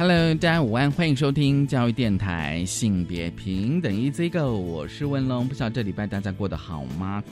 [0.00, 5.46] Hello，大家午安，欢迎收听教育电台性别平等 E Z Go，我是文龙。
[5.46, 7.22] 不晓得这礼拜大家过得好吗？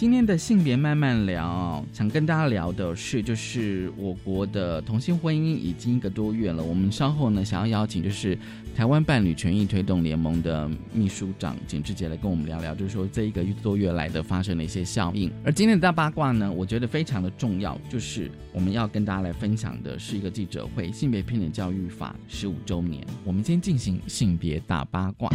[0.00, 6.64] 今天的性别慢慢聊，想跟大家聊的是，就是我国的同性婚姻已经一个多月了。
[6.64, 8.34] 我们稍后呢，想要邀请就是
[8.74, 15.30] 台湾伴侣权益推动联盟的秘书长简志杰来跟我们聊聊，就是说这一个多月来的发生的一些效应。
[15.44, 23.06] 而今天的大八卦呢，我觉得非常的重要，就是我们要跟大家来分享的是一个记者会——性别平等教育法十五周年。
[23.22, 25.30] 我们先进行性别大八卦。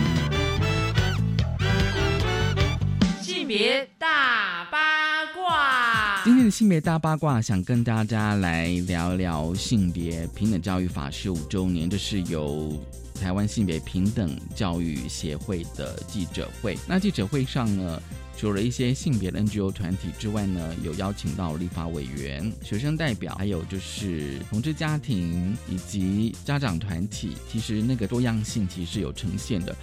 [3.21, 4.44] 性别大，
[6.49, 12.73] 性别大八卦，想跟大家来聊聊性别平等教育法十五周年，这是由
[13.19, 16.77] 台湾性别平等教育协会的记者会。
[16.87, 18.01] 那记者会上呢，
[18.37, 27.31] 除了一些性别的 NGO 团体之外呢，有邀请到立法委员、学生代表，还有就是同志家庭以及家长团体。
[27.51, 29.75] 其实那个多样性其实有呈现的。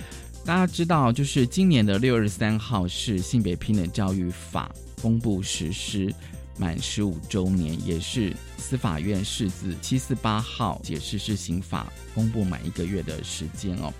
[0.44, 6.12] 大家知道，就是今年的六月三号是性别平等教育法公布实施
[6.58, 13.92] 满十五周年，也是司法院释字七四八号解释是刑法公布满一个月的时间哦。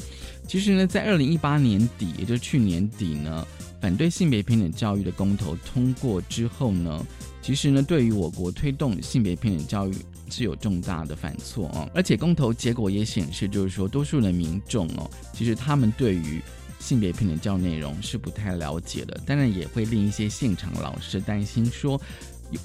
[0.47, 3.47] 其实呢，在二零一八年底，也就是去年底呢，
[3.81, 7.06] 反对性别平等教育的公投通过之后呢，
[7.41, 9.94] 其实呢，对于我国推动性别平等教育。
[10.31, 16.41] 是有重大的犯错哦，而且公投结果也显示，就是说多数的民众哦，其实他们对于
[16.78, 22.00] 性别平等教育内容是不太了解的，当然也会令一些现场老师担心说，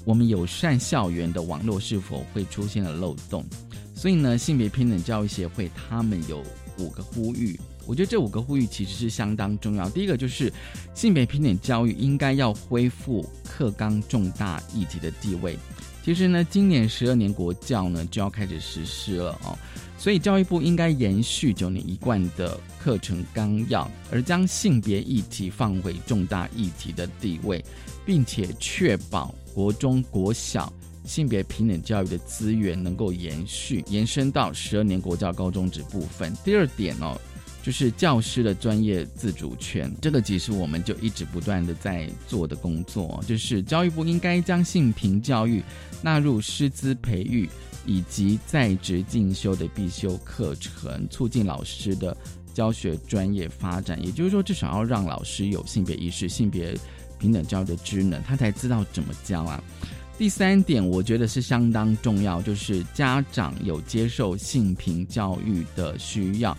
[0.04, 3.44] 我们友善校园的网络是否会出现了漏洞。
[3.94, 6.42] 所以呢，性别平等教育协会他们有
[6.78, 9.90] 五个呼吁，我觉得这五个呼吁其实是相当重要。
[9.90, 10.52] 第一个就是
[10.94, 15.58] 性别平等教育应该要恢复课纲重大议题的地位。
[16.04, 19.58] 其实呢，今年十二年国教呢就要开始实施了哦，
[19.98, 27.62] 所以教育部应该延续九年一贯的课程纲要，而将性别议题放回重大议题的地位，
[28.06, 30.72] 并且确保国中国小
[31.04, 36.32] 性别平等教育的资源能够延续延伸到十二年国教高中职部分。
[36.44, 37.20] 第二点哦。
[37.60, 45.62] 就是教师的专业自主权，这个其实我们就一直不断的在做的工作，就是教育部应该将性平教育
[46.00, 47.46] 纳入师资培育
[47.84, 52.16] 以及在职进修的必修课程，促进老师的
[52.54, 54.02] 教学专业发展。
[54.02, 56.74] 也就是说，至少要让老师有性别意识、性别
[57.18, 59.62] 平等教育的职能，他才知道怎么教啊。
[60.16, 66.56] 第三点，我觉得是相当重要，就是家长有接受性平教育的需要。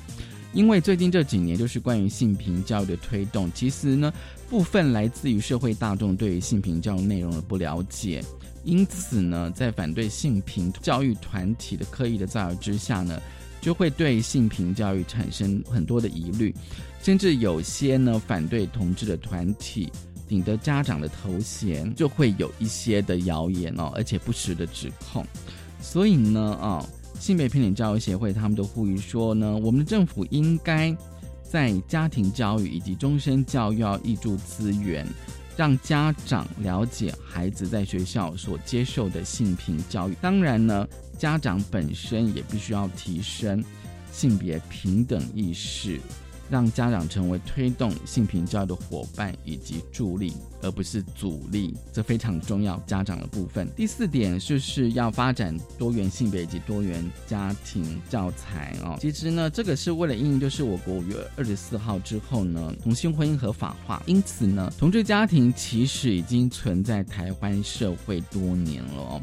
[0.54, 4.12] 因为最近这几年，就是关于性平教育的推动，其实呢，
[4.50, 8.24] 部分来自于社会大众对于性平教育内容的不了解，
[8.64, 13.22] 因此呢，在反对性平教育团体的刻意的造谣之下呢，
[13.62, 16.52] 就会对性平教育产生很多的疑虑，
[17.04, 19.92] 甚至有些呢反对同志的团体
[20.30, 25.26] 顶着家长的头衔，就会有一些的谣言哦，而且不实的指控，
[25.82, 26.86] 所以呢，啊。
[27.20, 30.96] 性别平等教育协会，他们都呼吁说呢，我们的政府应该
[31.44, 35.06] 在家庭教育以及终身教育要挹注资源，
[35.58, 40.16] 让家长了解孩子在学校所接受的性平教育。
[40.22, 43.62] 当然呢，家长本身也必须要提升
[44.14, 46.00] 性别平等意识。
[46.50, 52.78] 让家长成为推动性平教育的伙伴以及助力，而不是阻力，这非常重要。
[52.88, 58.98] 家长的部分，第四点就是要发展多元性别以及多元家庭教材哦。
[59.00, 69.22] 其实呢，这个是为了应，就是我国五月二十四号之后呢，同性婚姻合法化，因此呢，同志家庭其实已经存在台湾社会多年了哦。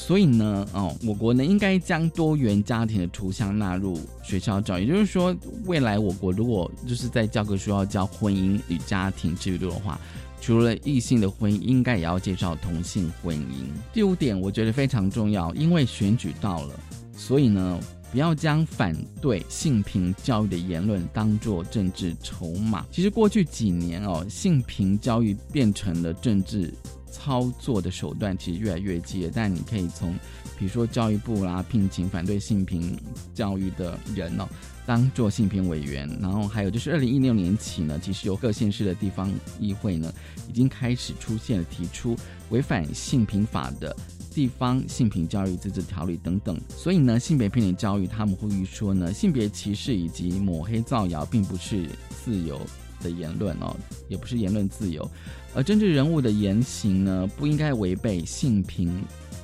[0.00, 5.36] 所以呢，哦，我国呢应该将多元家庭的图像纳入学校教育，也就是说，
[5.66, 10.00] 未来我国如果就是在教科书要教婚姻与家庭制度的话，
[10.40, 13.66] 除了异性的婚姻，应该也要介绍同性婚姻。
[13.92, 16.80] 第五点，我觉得非常重要，因为选举到了，
[17.14, 17.78] 所以呢，
[18.10, 22.86] 不要将反对性平教育的言论当作政治筹码。
[22.90, 26.72] 其实过去几年哦，性平教育变成了政治。
[27.22, 30.14] 操作的手段其实越来越激烈，但你可以从
[30.58, 32.98] 比如说教育部啦聘请反对性平
[33.34, 34.48] 教育的人哦。
[34.86, 39.30] 当做性平委员，然后还有就是二零一六年起呢，其实有各县市的地方
[39.60, 40.12] 议会呢，
[40.48, 42.16] 已经开始出现了提出
[42.48, 43.94] 违反性平法的
[44.34, 46.58] 地方性平教育自治条例等等。
[46.76, 51.86] 所以呢，性别平等教育他们呼吁说呢，性别歧视以及抹黑造谣并不是
[52.24, 52.60] 自由
[53.02, 53.76] 的言论哦，
[54.08, 55.08] 也不是言论自由，
[55.54, 59.02] 而政治人物的言行呢，不应该违背性平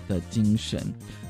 [0.09, 0.83] 的精神。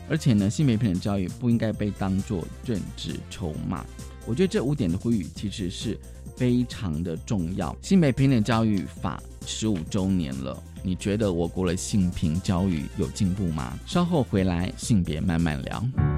[0.09, 3.85] 而且呢，性别平等教育不应该被当作政治筹码。
[4.25, 5.99] 我觉得这五点的呼吁其实是
[6.37, 7.77] 非常的重要。
[7.83, 13.77] 性别平等教育法十五周年了，你觉得我国的性平教育有进步吗？
[13.85, 16.16] 稍后回来，性别慢慢聊。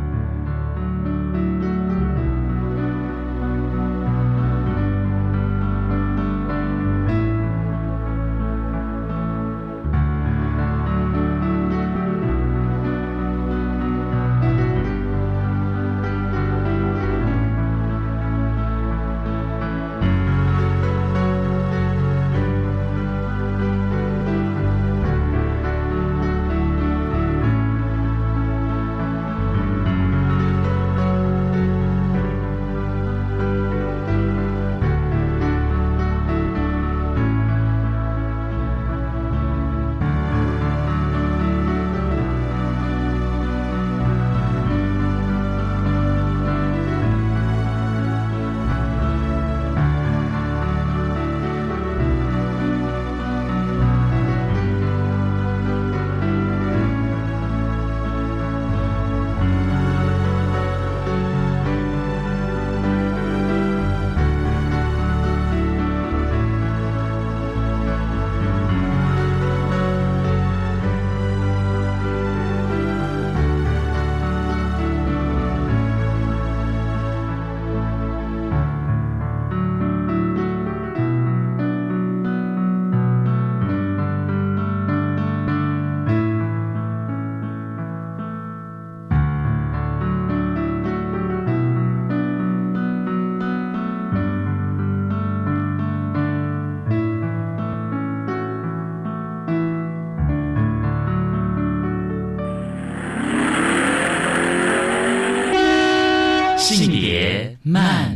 [107.69, 108.08] Man.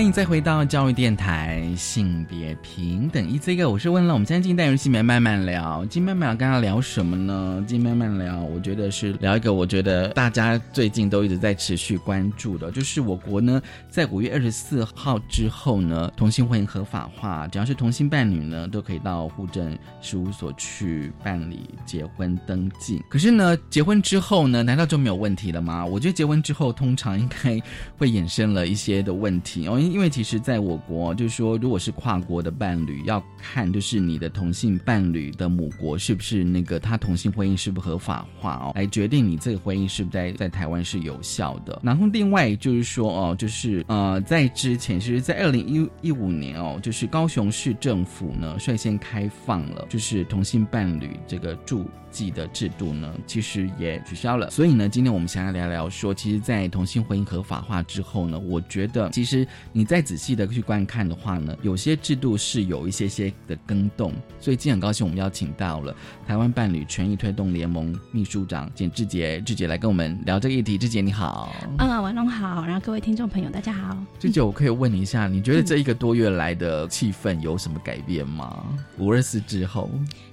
[0.00, 7.62] 欢迎再回到教育电台，性别平等一这个，我是问了，我们现在进单元性别慢慢聊，今天慢慢聊，跟他聊什么呢？
[7.68, 13.60] 今天慢慢聊，我觉得是聊一个，我觉得大家最近都一直在持续关注的，就是我国呢，
[13.90, 23.04] 在五月二十四号之后呢，同性婚姻合法化，只要是同性伴侣呢，都可以到户政事务所去办理结婚登记。
[23.10, 25.84] 可是呢，结婚之后呢，难道就没有问题了吗？
[25.84, 27.60] 我觉得结婚之后，通常应该
[27.98, 29.78] 会衍生了一些的问题哦。
[29.90, 41.80] 因为其实，在我国，就是说，如果是跨国的伴侣，要看就是你的同性伴侣的母国是不是那个他同性婚姻是不合法化哦，来决定你这个婚姻是不是在在台湾是有效的。
[41.82, 51.86] 然后另外就是说哦，就是呃，在之前，其实，在二零一一五年哦，就是高雄市政府呢率先开放了，就是同性伴侣这个住。
[52.12, 54.50] 记的制度呢，其实也取消了。
[54.50, 64.12] 所以呢，今天我们想要聊聊说，其实，在同性婚姻合法化之后呢，我觉得其实你再仔细的去观看的话呢，有些制度是有一些些的更动。
[64.38, 65.94] 所以今天很高兴我们邀请到了
[66.26, 70.78] 台湾伴侣权益推动联盟秘书长简志杰，志杰来跟我们聊这个议题。
[70.78, 73.96] 志杰你好，嗯，王龙好，然后各位听众朋友大家好。
[74.18, 78.64] 志杰，我可以问你一下，你觉得这一个多月来的气氛有什么改变吗？
[78.98, 79.90] 五二四之后。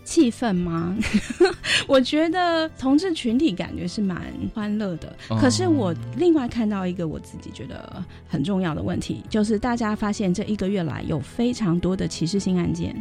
[0.07, 0.95] 气氛吗？
[1.85, 4.21] 我觉得同志群体感觉是蛮
[4.55, 5.13] 欢乐的。
[5.41, 12.95] 可是我另外看到一个我自己觉得很重要的问题，就是大家发现这一个月来有非常多的歧视性案件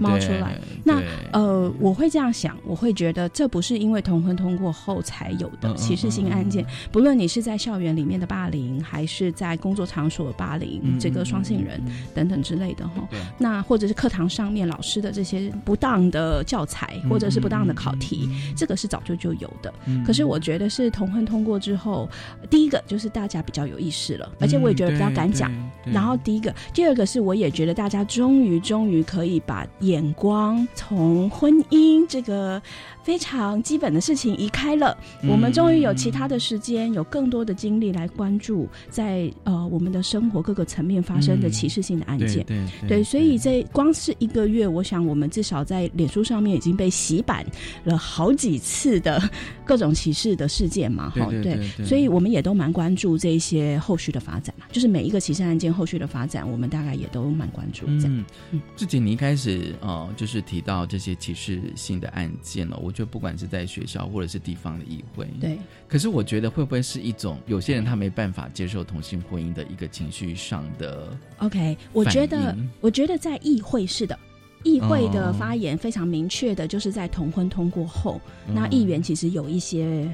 [0.00, 0.58] 冒出来。
[0.82, 1.00] 那
[1.32, 6.66] 呃，我会这样想，我会觉得这不是因为同婚通过后才有的歧视性案件。
[6.90, 11.80] 不论你是在校园里面的霸凌，还是在工作场所霸凌这个双性人
[12.12, 13.08] 等等之类的哈。
[13.38, 16.31] 那或者是课堂上面老师的这些不当的。
[16.32, 19.72] 呃，教材或者是不当的考题，这个是早就就有的。
[20.06, 22.08] 可是我觉得是同婚通过之后，
[22.48, 25.52] 第一个就是大家比较有意识了，而且我也觉得比较敢讲，
[25.84, 32.62] 然后第一个，第二个是我也觉得大家终于终于可以把眼光从婚姻这个。
[33.02, 34.96] 非常基本的事情移开了，
[35.28, 42.46] 我们终于有其他的时间，有更多的精力来关注在呃我们的生活各个层面发生的歧视性的案件。
[42.46, 47.44] 对对，所以这光是一个月，我想我们至少在脸书上面已经被洗版
[47.82, 49.20] 了好几次的
[49.64, 51.10] 各种歧视的事件嘛。
[51.10, 54.66] 哈，对，所以我们也都蛮关注这些后续的发展嘛。
[54.70, 57.86] 就是每一个歧视案件后续的发展，我们大概也都蛮关注。
[57.88, 62.92] 嗯嗯，志杰，你一开始呃就是提到这些歧视性的案件了，我。
[62.92, 65.56] 觉得不管是在学校或者是地方的议会，对。
[65.88, 74.18] 可是我觉得会不会是一种有些人他没办法接受同性婚姻的一个情绪上的？OK，我觉得我觉得在议会是的，
[74.64, 80.08] 议会的发言非常明确的，就是在同婚通过后，那议员其实有一些。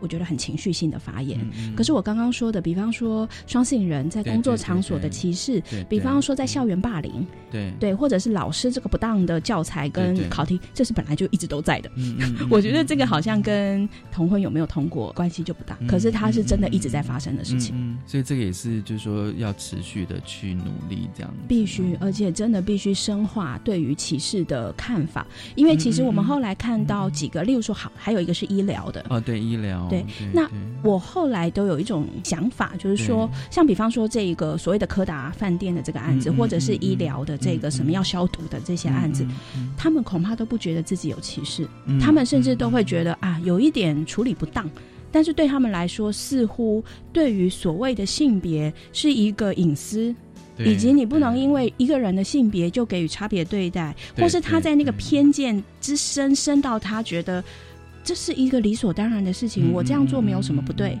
[0.00, 1.38] 我觉得很情绪性的发言，
[1.76, 11.90] 可是我刚刚说的，比方说双性人在工作场所的歧视，比方说在校园霸凌，对对，或者是老师这个不当的教材跟考题，这是本来就一直都在的。
[12.50, 17.96] 我觉得这个好像跟同婚有没有通过关系就不大，可是它是真的一直在发生的事情。
[18.06, 21.34] 所以这个也是就是说要持续的去努力这样。
[21.46, 29.04] 必须，而且真的必须深化对于歧视的看法，因为其实我们后来看到几个，例如说好，还有一个是医疗的。
[29.08, 29.86] 哦，对医疗。
[29.88, 30.48] 对，那
[30.82, 39.26] 我后来都有一种想法，就是说，像比方说这一个所谓的柯达饭店的这个案子，或者是医疗的这个什么要消毒的这些案子，
[39.76, 41.68] 他们恐怕都不觉得自己有歧视，
[42.00, 44.70] 他们甚至都会觉得啊，有一点处理不当。
[45.10, 50.14] 但是对他们来说，似乎对于所谓的性别是一个隐私，
[50.58, 57.42] 以及你不能因为一个人的性别就给予差别对待，或是他在那个偏见之深深到他觉得。
[58.08, 60.98] 这是一个理所当然的事情，我这样做没有什么不对。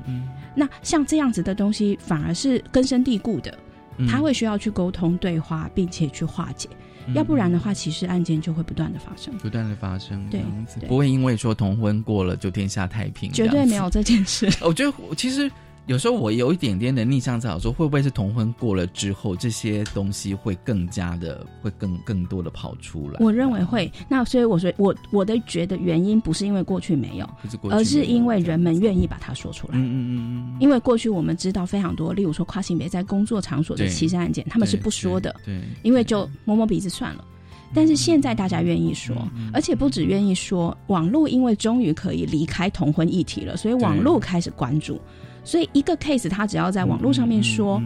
[0.54, 3.58] 那像这样子的东西，反而是根深蒂固的，
[4.06, 6.68] 他会需要去沟通对话，并且去化解。
[7.14, 10.22] 要不然的话，其实案件就会不断的发生，不断的发生。
[10.28, 10.42] 对，
[10.86, 14.46] 不会因为说同婚过了就天下太平，绝对没有这件事。
[14.60, 15.50] 我觉得其实。
[15.88, 23.16] 有时候我有一点点的逆向思考，说会不会是同婚过了之后，这些东西会更加的，会更更多的跑出来？
[23.20, 23.90] 我认为会。
[24.06, 27.26] 那所以我说，我我的觉得原因不是因为过去没有，
[27.70, 29.78] 而是因为人们愿意把它说出来。
[29.78, 35.34] 嗯嗯嗯因为过去我们知道非常多，例如说跨性别在工作场所的歧视案件，他们是不说的。
[35.42, 35.58] 对。
[35.82, 37.24] 因为就摸摸鼻子算了。
[37.72, 39.16] 但是现在大家愿意说，
[39.54, 45.00] 而且不止愿意说，网络因为终于可以离开同婚议题了，所以网络开始关注。
[45.48, 47.82] 所以一个 case，他只要在网络上面说，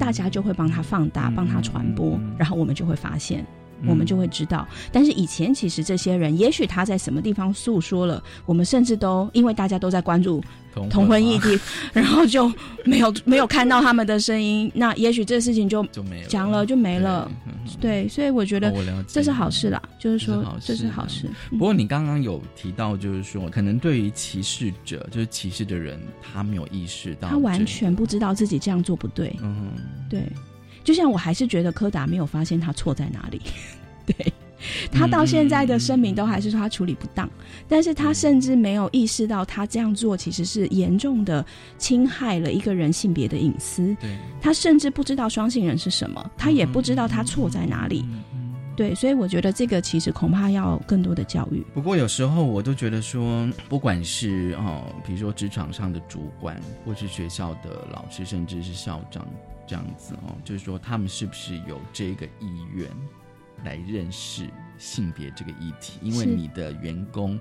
[0.00, 3.46] 大家就会帮他放大、帮他传播，然后我们就会发现，
[3.86, 4.66] 我们就会知道。
[4.90, 10.42] 但是以前其实这些人，也许他在什么地方诉说了，我们甚至都因为大家都在关注。
[10.88, 11.58] 同婚议题，
[11.92, 12.52] 然后就
[12.84, 17.30] 没有没有看到他们的声音，那也许这事情就就没讲了就没了。
[17.80, 18.72] 对，所以我觉得
[19.06, 21.28] 这是好事啦，就是说这是好事。
[21.50, 29.36] 不过你刚刚有提到，就是说可能对于歧视者，就是歧视的人，他没有意识到，他完全不知道自己这样做不对。
[29.42, 29.72] 嗯，
[30.08, 30.22] 对。
[30.82, 33.42] 就像我还是觉得柯达没有发现他错在哪里。
[34.06, 34.32] 对。
[34.90, 37.28] 他到现在的声明都还是说他处理不当，
[37.68, 41.44] 但是他甚至没有意识到他这样做其实是严重的
[41.78, 43.94] 侵害了一个人性别的隐私。
[44.00, 48.04] 对，他甚至不知道双性人是什么，他也不知道他错在哪里。
[48.76, 51.66] 对，所以我觉得这个其实恐怕要更多的教育。
[51.74, 59.26] 不过有时候我都觉得说，不管是哦，比如说职场上的主管，或是学校的老师，甚至是校长
[59.66, 62.88] 这样子哦，就是说他们是不是有这个意愿？
[63.64, 67.38] 来认识性别这个议题，因为你的员工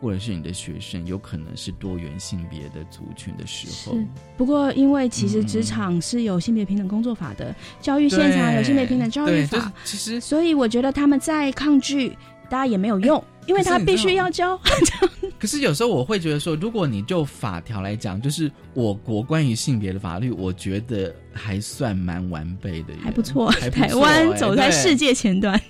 [0.00, 3.96] 或者是你的学生有可能是多元性别的族群的时候。
[4.36, 12.10] 不过，因为其实职场是有性别平等工作法的，教育现场有性别平等教育法，其实所以我觉得他们在抗拒，
[12.50, 14.60] 大家也没有用，因为他必须要教。
[15.38, 23.52] 可是有时候我会觉得说，如果你就法条来讲，就是我国关于性别的法律，我觉得还算蛮完备的，还不错。
[23.52, 25.60] 台湾走在世界前端。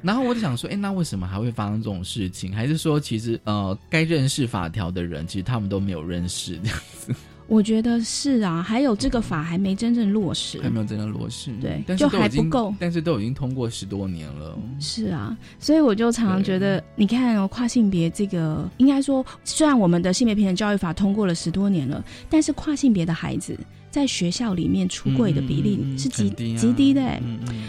[0.00, 2.54] 然后我就想说，哎，那为什么还会发生这种事情？
[2.54, 7.12] 还是说，其实呃，该认识法条的人，其实他们都没有认识这样子？
[7.48, 14.56] 我觉得是啊，还有这个法还没真正落实，还没有真正落实，对，但就还不够，但是都已经通过十多年了。
[14.78, 23.58] 是啊，所以我就常常觉得，你看跨性别这个，应该说，虽然我们的性别平等教育法通过了十多年了，但是跨性别的孩子。
[23.98, 27.20] 在学校里面出柜的比例是极极低的。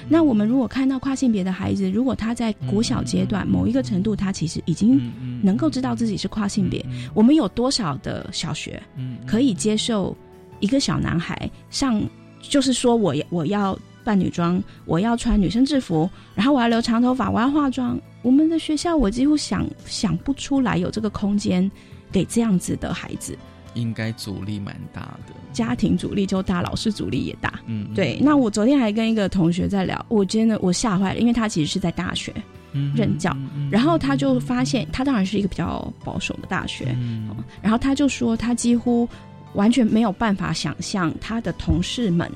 [0.08, 5.02] 那我们如果看到跨性别的孩子，如果他在国小阶段某一个程度，他其实已经
[5.42, 8.80] 能够知道自己是跨性别，我们有多少的小学
[9.26, 10.16] 可以接受
[10.60, 12.00] 一个小男孩上
[12.40, 18.00] 就是说我我要扮女装，我要穿女生制服，然后我要留长头发，我要化妆。
[18.22, 21.72] 我们的学校我几乎想想不出来有这个空间
[22.12, 23.36] 给这样子的孩子。
[23.74, 27.60] 应该阻力蛮大的，家庭阻力就大，老师阻力也大。
[27.66, 28.20] 嗯，对。
[28.22, 32.34] 那我昨天还跟一个同学在聊，我真的我吓坏了，因为他其实是在大学
[32.96, 33.36] 任教，
[33.72, 36.96] 然后他就发现，他当然是一个比较保守的大学，
[37.62, 39.08] 然后他就说，他几乎
[39.54, 42.32] 完全没有办法想象他的同事们，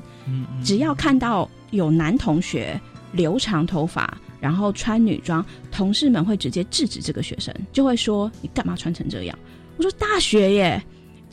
[0.63, 2.79] 只要看到有男同学
[3.11, 9.37] 留长头发，然后穿女装，同事们会直接制止这个学生，就会说你干嘛穿成这样？
[9.77, 10.83] 我说大学耶。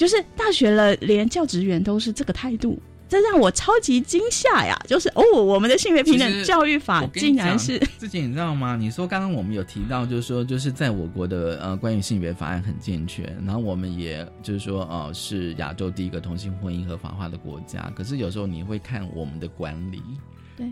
[0.00, 4.74] 就是大学了，连教职员都是这个态度，这让我超级惊吓呀！
[4.88, 8.76] 就是哦，我们的性别平等教育法竟然是自己，你知道吗？
[8.76, 17.92] 你说刚刚我们有提到，就是说，就是在我国的呃关于性别法案很健全，然后我们也就是说，呃，是亚洲第一个同性婚姻合法化的国家。
[17.94, 20.00] 可是有时候你会看我们的管理。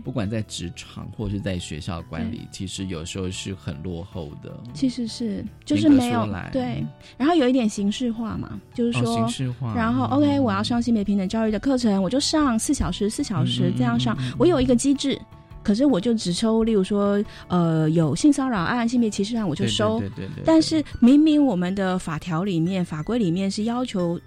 [0.03, 4.51] 不管在职场或是在学校管理，其实有时候是很落后的。
[4.73, 6.83] 其实是就是没有对，
[7.17, 9.73] 然后有一点形式化嘛，就是说形式化。
[9.75, 14.17] 然后 OK，我要上性别平等教育的课程，我就上四小时，四小时这样上。
[14.37, 15.19] 我有一个机制，
[15.63, 19.99] 可是我就只收，例如说呃有性骚扰案、性别歧视案，我就收。
[19.99, 20.43] 对对对。
[20.45, 24.19] 但是明明我们的法条里面、法规里面是要求。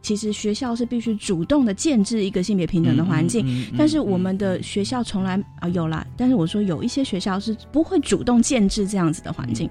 [0.00, 9.68] 其实学校是必须主动的建制一个性别平等的环境，但是我们的学校从来啊有啦，但是我说有一些学校是不会主动建制这样子的环境，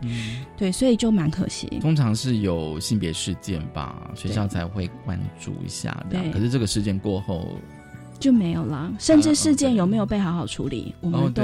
[0.58, 1.68] 对，所以就蛮可惜。
[1.82, 6.32] 通常是有性别事件吧，学校才会关注一下，对。
[6.32, 7.48] 可是这个事件过后
[8.20, 11.44] 就没有了，甚至事件有没有被好好处理，我们都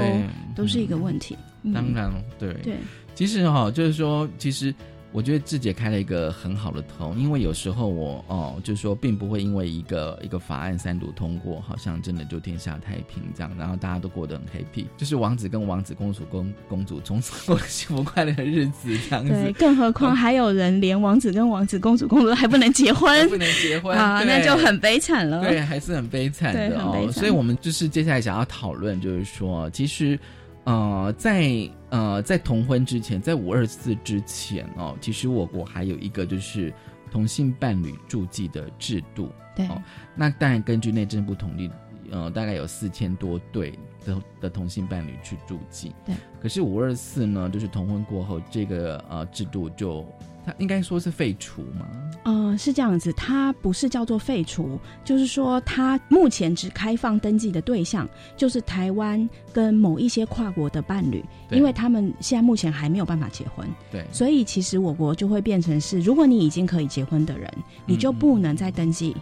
[0.54, 1.36] 都是一个问题。
[1.72, 2.76] 当然，对对，
[3.14, 4.74] 其实哈，就是说，其实。
[5.14, 19.30] 我觉得志姐开了一个很好的头，因为有时候我哦，就是说，并不会因为一个一个法案三读通过，好像真的就天下太平这样，然后大家都过得很 happy，就是王子跟王子、公主公公主从此过幸福快乐的日子这样子。
[19.30, 25.42] 对，更何况还有人连王子跟王子、公主、公主还不能结婚，不能结婚啊，那就很悲惨了。
[25.42, 27.08] 对，还是很悲惨的哦。
[27.12, 30.18] 所以我们就是接下来想要讨论，就是说，其实。
[30.64, 36.72] 呃，在呃，在同婚之前，在五二四之前哦，其实我国还有一个就是
[37.10, 39.30] 同性伴侣住记的制度。
[39.54, 39.68] 对，
[40.16, 41.70] 那当然根据内政部统计，
[42.10, 45.92] 呃，大概有四千多对的的同性伴侣去注记。
[46.04, 50.04] 对，可是五二四呢，就是同婚过后，这个呃制度就。
[50.46, 51.88] 它应该说是废除吗？
[52.24, 67.50] 呃，是这样子，它不是叫做废除，就是说它目前只开放登记的对象就是台湾跟某一些跨国的伴侣，因为他们现在目前还没有办法结婚，对，所以其实我国就会变成是，如果你已经可以结婚的人，
[67.86, 69.16] 你就不能再登记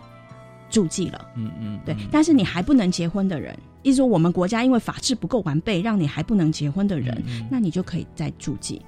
[0.73, 8.81] 注记了，嗯嗯，对，但是你还不能结婚的人，意思说我们国家因为法制不够完备，让你还不能结婚的人，那你就可以再注记。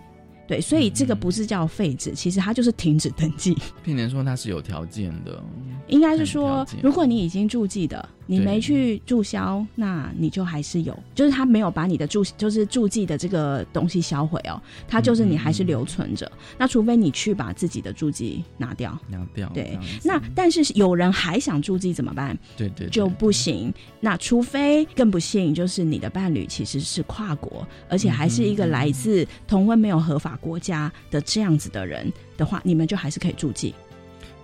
[0.47, 3.57] 对，所以这个不是叫废止，其实它就是停止登记。
[3.83, 5.42] 并且说它是有条件的，
[5.88, 8.09] 应该是说，如果你已经注记的。
[8.27, 16.31] 你没去注销，那你就还是有，就是他没有把你的注，就是注记的这个东西销毁哦，他就是你还是留存着。
[16.59, 19.49] 那除非你去把自己的注记拿掉，拿掉。
[19.55, 22.37] 对，那但是有人还想注记怎么办？
[22.57, 23.73] 对对，就不行。
[24.01, 33.75] 那除非更不幸，就是你的伴侣其实是跨国，而且还是一个来自同婚没有合法国家的这样子的人的话，你们就还是可以注记。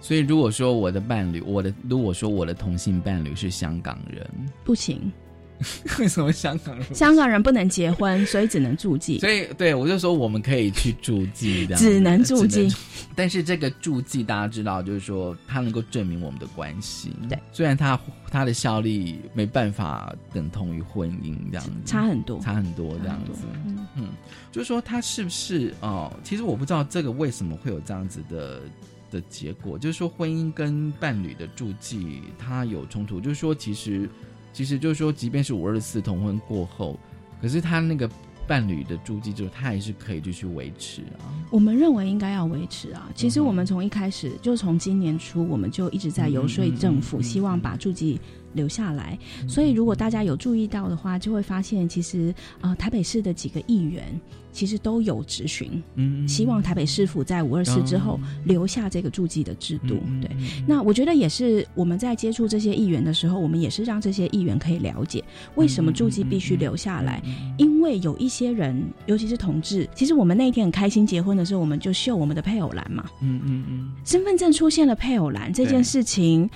[0.00, 4.28] 所以，如果说我的伴侣，我的如果说我的同性伴侣是香港人，
[4.64, 5.12] 不行。
[5.98, 6.94] 为什么香港人？
[6.94, 9.18] 香港人不能结婚，所以只能住记。
[9.18, 12.74] 所以，对我就说我们可以去住记，这样只能住记。
[13.14, 17.12] 但是这个住记，大家知道，就是说它能够证明我们的关系。
[17.28, 23.42] 对，虽然它它的效力没办法等同于婚姻这样子，差很多，差很多这样子。
[23.66, 24.08] 嗯嗯，
[24.50, 26.10] 就是说它是不是哦？
[26.24, 28.62] 其实我不知道这个为什么会有这样子的。
[29.10, 33.20] 的结果就是说，婚姻跟伴侣的住记它有冲突。
[33.20, 34.08] 就是说，其实，
[34.52, 36.98] 其实就是说，即便是五二四同婚过后，
[37.40, 38.08] 可是他那个
[38.46, 41.28] 伴侣的住记，就是他还是可以继续维持啊。
[41.50, 43.10] 我们认为应该要维持啊。
[43.14, 48.20] 其实我们从一开始，就从今年初，我们就一直在游说政府，希望把住记。
[48.52, 54.20] 留下来，所以如果大家有注意到的话，就会发现其实呃台北市的几个议员
[54.52, 60.00] 其实都有质询，嗯，希望台北市府在五二四之后留下这个注记的制度。
[60.20, 60.28] 对，
[60.66, 65.22] 那我觉得也是我们在接触这些议员的时候，我们也是让这些议员可以了解
[65.54, 67.22] 为什么注记必须留下来，
[67.56, 76.50] 因为有一些人，尤其是同志，其实我们那一天很开心结婚的时候，我们就秀我们的配偶栏嘛，嗯嗯嗯，身份证出现了配偶栏这件事情。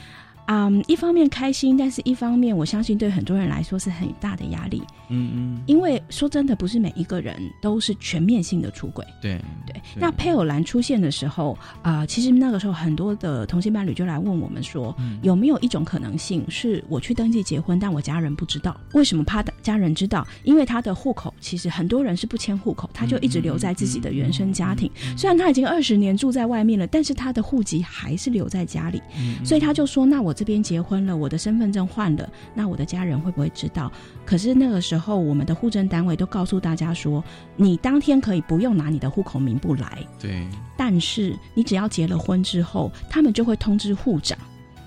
[0.47, 9.05] 啊、一方面开心，但是一方面我相信对很多人来说是很大的压力，嗯嗯，因为说真的，不是每一个人都是全面性的出轨。
[9.23, 18.79] 对对，那配偶栏出现的时候，啊、其实那个时候很多的同性伴侣就来问我们说，嗯有没有一种可能性是我去登记结婚，但我家人不知道？
[18.93, 20.27] 为什么怕家人知道？
[20.43, 24.91] 因为他的户口其实很多人是不迁户口，他就一直留在自己的原生家庭。
[25.17, 29.01] 虽然他已经二十年住在外面了，但是他的户籍还是留在家里。
[29.45, 33.91] 所以他就说：“那我这边结婚了，我的身份证换了，那我的家人会不会知道？”
[34.27, 37.25] 可是那个时候，我们的户政单位都告诉大家说
[37.57, 44.37] ：“你当天可以不用拿你的户口名簿来，对，但是你只要结了婚之后，他们就会通知户长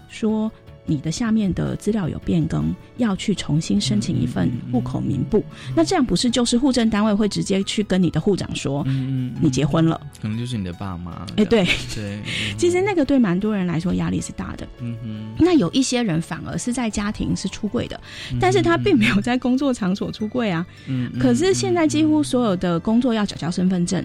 [0.09, 0.51] 说。”
[0.87, 5.43] 你的下面的资料有变更，要去重新申请一份户口名簿。
[5.75, 10.01] 那这样不是就是户政单位会直接去跟你的户长说，嗯你结婚了？
[10.21, 11.25] 可能就是你的爸妈。
[11.35, 12.19] 哎，对对，
[12.57, 14.67] 其实那个对蛮多人来说压力是大的。
[14.79, 17.99] 嗯哼，那有一些人反而是在家庭是出柜的，
[18.39, 20.65] 但是他并没有在工作场所出柜啊。
[20.87, 24.03] 嗯，可是现在几乎所有的工作要缴交身份证，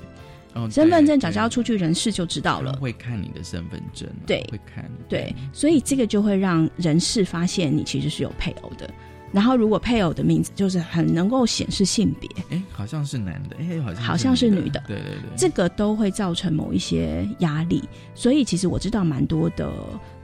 [0.55, 2.73] 哦身份证对缴交出去，人事就知道了。
[2.81, 8.89] 会看你的身份证，对会看，对，所以这个就会让人事发现你其实是有配偶的。
[9.33, 17.83] 然后，如果配偶的名字就是很能够显示性别，哎，好像是男的，哎，好像好像是女的对对对，这个都会造成某一些压力。
[18.15, 19.73] 所以，其实我知道蛮多的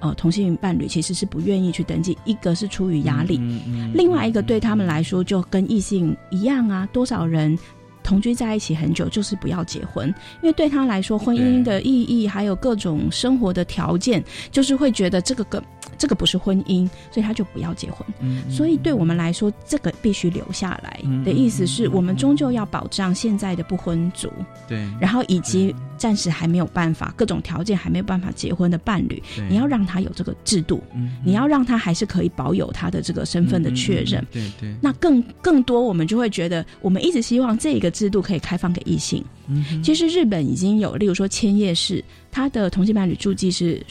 [0.00, 7.58] 呃同性伴侣其实是不愿意去登记，一个是出于压力，嗯嗯另外一个对他们来说就跟异性一样啊，多少人
[8.08, 10.08] 同居在一起很久，就是不要结婚，
[10.40, 15.62] 因为对他来说，婚姻的意义还有各种生活的条件，就是会觉得这个个
[15.98, 18.06] 这个不是婚姻，所以他就不要结婚。
[18.20, 24.30] 嗯所以对我们来说，这个必须留下来嗯的意思是我们终究要保障现在的不婚族，
[24.68, 39.24] 对，然后以及暂时还没有办法、各种条件还没有办法结婚的伴侣，你要让他有这个制度，嗯你要让他还是可以保有他的这个身份的确认。，对对，那更更多，我们就会觉得，我们一直希望这个制度可以开放给异性。
[39.48, 43.82] 嗯其实日本已经有，例如说千叶市，他的同性伴侣住记是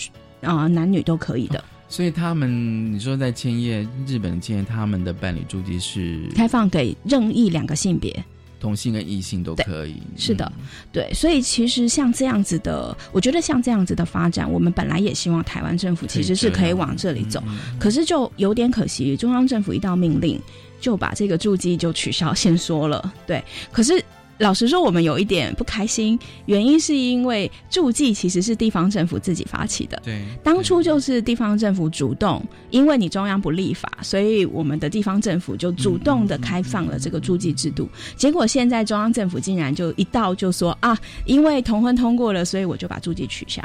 [0.42, 8.24] 啊、呃男女都可以的，所以他们，你说在千叶，日本千叶，他们的伴侣注记是开放给任意两个性别。
[8.60, 20.42] 同性跟异性都可以，是的嗯，对，所以其实像这样子的，我觉得像这样子的发展，我们本来也希望台湾政府其实是可以往这里走，嗯可是就有点可惜，中央政府一道命令
[20.82, 24.04] 就把这个注记就取消先说了，对，可是。
[24.40, 37.90] 老实说，我们有一点不开心，原因是因为注记其实是地方政府自己发起的，对，当初就是地方政府主动，因为你中央不立法，所以我们的地方政府就主动的开放了这个注记制度。
[38.16, 43.62] 结果现在中央政府竟然就一到就说啊，因为同婚通过了，所以我就把注记取消。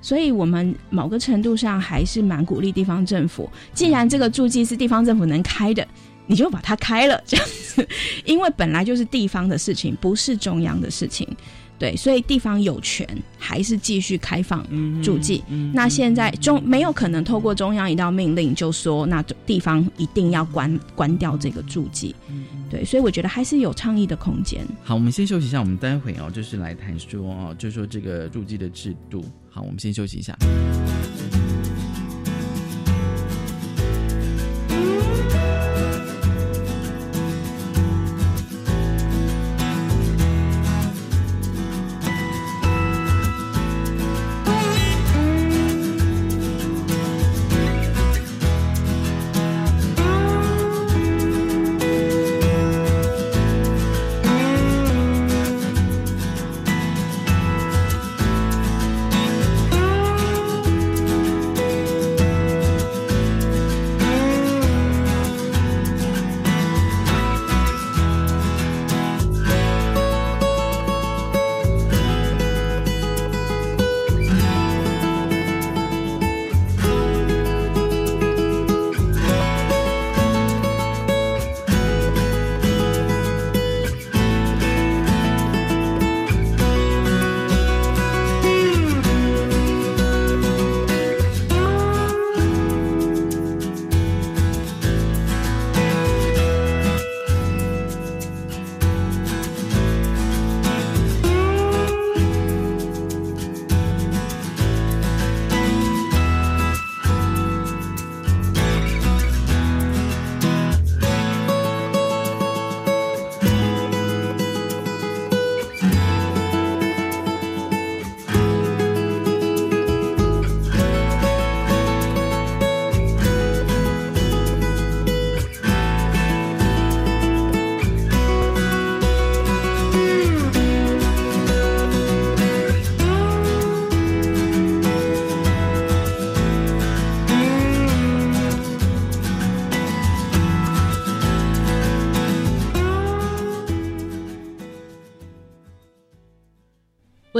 [0.00, 5.86] 所以我们某个程度上还是蛮鼓励地方政府，既然这个注记是地方政府能开的。
[6.26, 7.88] 你就把它开了，这样子，
[8.24, 11.28] 因为本来就是地方的事情，不是中央的事情，
[11.78, 13.06] 对，所以地方有权
[13.38, 14.64] 还是继续开放
[15.02, 15.42] 注记。
[15.72, 22.14] 那现在中没有可能透过中央一道命令就说，那地方一定要关关掉这个注记。
[22.70, 24.66] 对，所以我觉得还是有倡议的空间。
[24.82, 29.24] 好，我们先休息一下，我们待会哦，就是来谈说哦，就说这个注记的制度。
[29.50, 30.36] 好，我们先休息一下。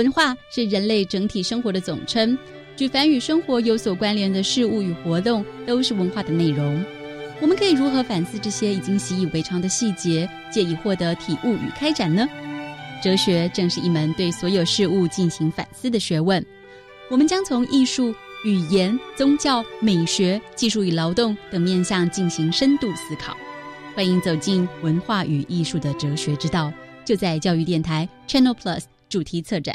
[0.04, 2.36] 文化是人类整体生活的总称，
[2.76, 6.84] 举凡与生活有所关联的事物与活动，都是文化的内容。
[7.40, 12.28] 我们可以如何反思这些已经习以为常的细节，借以获得体悟与开展呢？
[13.02, 16.44] 哲学正是一门对所有事物进行反思的学问。
[17.08, 18.14] 我们将从艺术、
[18.44, 23.34] 语言、宗教、美学、技术与劳动等面向进行深度思考。
[23.94, 26.70] 欢迎走进文化与艺术的哲学之道，
[27.06, 29.74] 就在教育电台 Channel Plus 主题策展。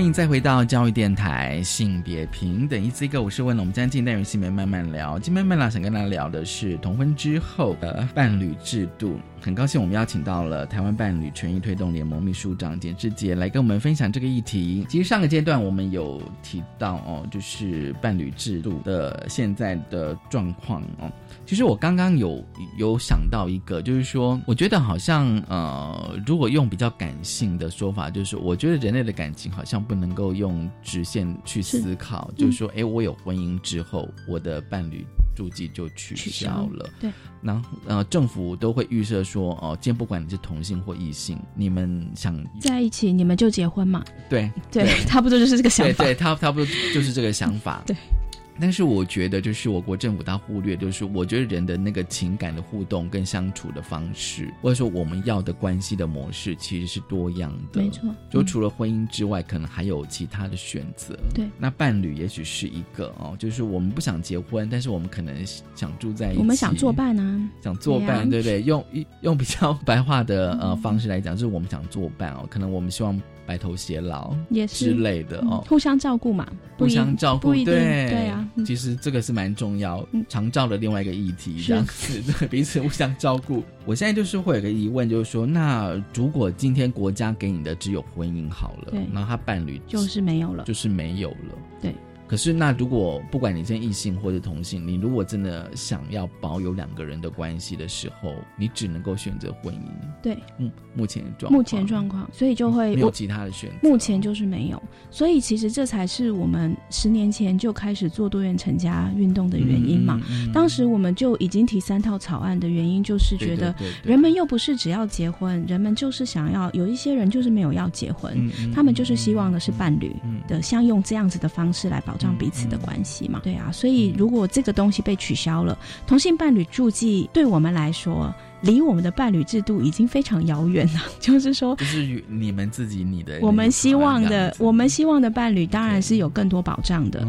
[0.00, 9.20] 欢迎再回到教育电台性别平等一次一个，我是问了我们今天进单元性别慢慢聊，今天慢慢想跟大家聊的是同婚之后的伴侣制度。
[9.42, 14.86] 很高兴我们邀请到了台湾伴侣权益推动联盟秘书长简志杰来跟我们分享这个议题。
[14.86, 21.10] 其实上个阶段我们有提到哦，就是伴侣制度的现在的状况哦。
[21.46, 22.42] 其实我刚刚有
[22.76, 37.10] 有想到一个，就是说，我觉得好像呃，如果用比较感性的说法，就是我觉得人类的感情好像不能够用直线去思考，就是说，哎，我有婚姻之后，我的伴侣住记就取消了，对，
[37.42, 44.04] 然后呃，政府都会预设说，哦，今天不管你是同性或异性，你们想在一起，你们就结婚嘛？
[44.28, 47.96] 对对，差不多就是这个想法，对对，差 差不多就是这个想法，对。
[48.60, 57.80] 但是我觉得，就是我国政府它忽略，就是我觉得人的那个情感的互动跟相处的方式，或者说我们要的关系的模式，其实是多样的。
[57.80, 61.18] 没错，就除了婚姻之外，可能还有其他的选择。
[61.34, 65.34] 对，那伴侣也许是一个哦，就是我们不想结婚，但是我们可能
[65.74, 68.62] 想住在一起，我们想作伴啊，想作伴，对不对？
[68.62, 68.84] 用
[69.22, 73.20] 用比较白话的呃方式来讲，就是我们想作伴哦，可能我们希望。
[73.50, 74.84] 白头偕老也是。
[74.84, 76.46] 之类的哦，互相照顾嘛，
[76.78, 77.64] 互相照顾，对。
[77.64, 78.48] 对啊。
[78.64, 83.64] 其实这个是蛮重要，长照的另外一个议题，这样子 对彼此互相照顾。
[83.84, 91.92] 我现在就是会有个疑问，就是说，那如果今天国家给你的只有婚姻好了，然后他伴侣就是没有了，就是没有了，对。
[92.30, 99.80] 可是，那如果不管你是异性或者同性，你如果真的想要保有两个人的关系的时候，你只能够选择婚姻。
[100.22, 103.76] 对，嗯，目前状目前状况，所以就会没有其他的选择。
[103.82, 110.20] 目前就是没有，所以其实这才是我们十年前就开始做多元成家运动的原因嘛。
[110.54, 120.14] 当时我们就已经提三套草案的原因，就是觉得人们又不是只要结婚，人们就是想要有一些人就是没有要结婚，他们就是希望的是伴侣
[120.46, 122.16] 的像用这样子的方式来保。
[122.20, 131.00] 让彼此的关系嘛，对啊，所以如果这个东西被取消了，同性伴侣助记对我们来说，离我们的伴侣制度已经非常遥远了。
[131.20, 137.26] 就是说，就是你们自己你的，我们希望的，我们希望的伴侣当然是有更多保障的，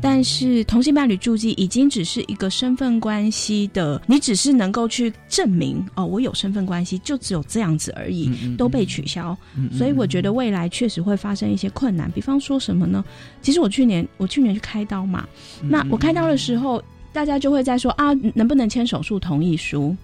[0.00, 9.36] 但是同性伴侣住记已经只是一个身份关系的，你只是能够去证明哦，我有身份关系，就只有这样子而已，都被取消。
[9.72, 13.04] 所以我觉得未来确实会发生一些困难，比方说什么呢？
[13.42, 15.26] 其实我去年我去年去开刀嘛，
[15.62, 16.82] 那我开刀的时候。
[17.14, 19.96] 大家就会在说啊，能不能签手术同意书？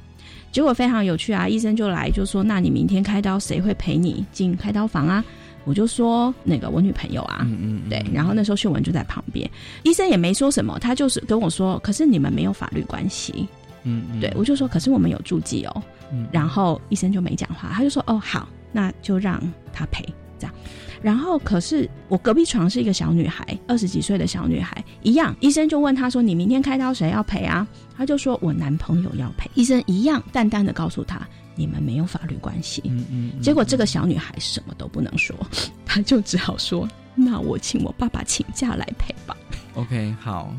[0.53, 5.25] 结果非常有趣啊，医生就来就说，那你明天开刀谁会陪你进开刀房啊？
[5.65, 9.49] 我就说那个我女朋友啊，嗯嗯，对，然后那时候秀文就在旁边，
[9.83, 13.47] 医生也没说什么，他就是跟我说，可是你们没有法律关系，
[13.85, 15.83] 嗯嗯，对我就说，可是我们有住记哦，
[16.13, 16.27] 嗯。
[16.33, 19.41] 然后医生就没讲话，他就说哦好，那就让
[19.73, 20.03] 他陪。
[20.39, 20.55] 这样。
[21.03, 35.35] 然后可是我隔壁床是一个小女孩，二十几岁的小女孩，一样，医生就问她说：“你明天开刀谁要赔啊？”她就说：“我男朋友要赔。”医生一样淡淡的告诉她：“你们没有法律关系。”嗯嗯，结果这个小女孩什么都不能说，
[35.87, 39.37] 她就只好说：“那我请我爸爸请假来陪吧。
[39.75, 40.55] OK，好，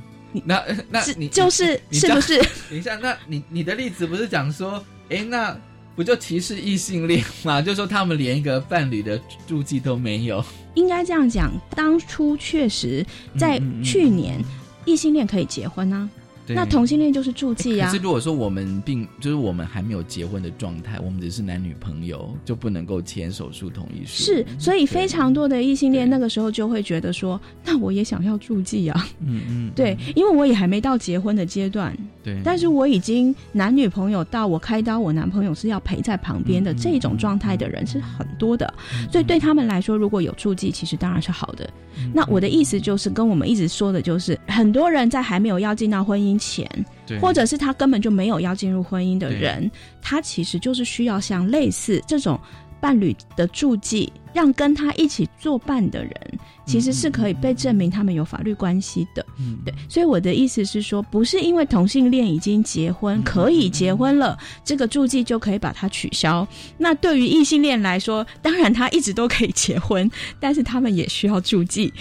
[0.46, 2.38] 那那是你就是你是不是？
[2.70, 5.56] 等一下，那你你的例子不是讲说，哎，那
[5.96, 7.62] 不就歧视异性恋吗？
[7.64, 10.44] 就说他们连一个伴侣的注记都没有。
[10.76, 13.06] 应该这样讲，当初确实
[13.38, 14.42] 在嗯嗯嗯去年，
[14.86, 18.02] 异性恋可以结婚啊，对那同性恋就是助记啊可是。
[18.04, 24.24] 如果说我们并就是我们还没有结婚的状态，我们只是男女朋友，就不能够签手术同意书。
[24.24, 38.74] 是，所以非常多的异性恋那个时候就会觉得说，那我也想要助记啊，嗯嗯，对，因为我也还没到结婚的阶段，对，但是我已经男女朋友到我开刀，我男朋友是要陪在旁边嗯的这种状态的人是很多的，
[39.12, 41.70] 所以对他们来说，如果有助记，其实当然是好的。
[41.98, 42.12] 嗯。
[42.14, 46.67] 那我的意思就是跟我们一直说的，就是很多人在还没有要进到婚姻前，
[47.06, 49.70] 对或者是他根本就没有要进入婚姻的人，
[50.02, 52.39] 他其实就是需要像类似这种
[52.80, 56.13] 伴侣的助记，让跟他一起作伴的人，
[56.65, 59.24] 其实是可以被证明他们有法律关系的。
[59.38, 66.48] 嗯对，所以我的意思是说，不是因为同性恋已经结婚可以结婚了，这个助记就可以把它取消。
[66.78, 71.94] 那对于异性恋来说，当然他一直都可以结婚，但是他们也需要助记。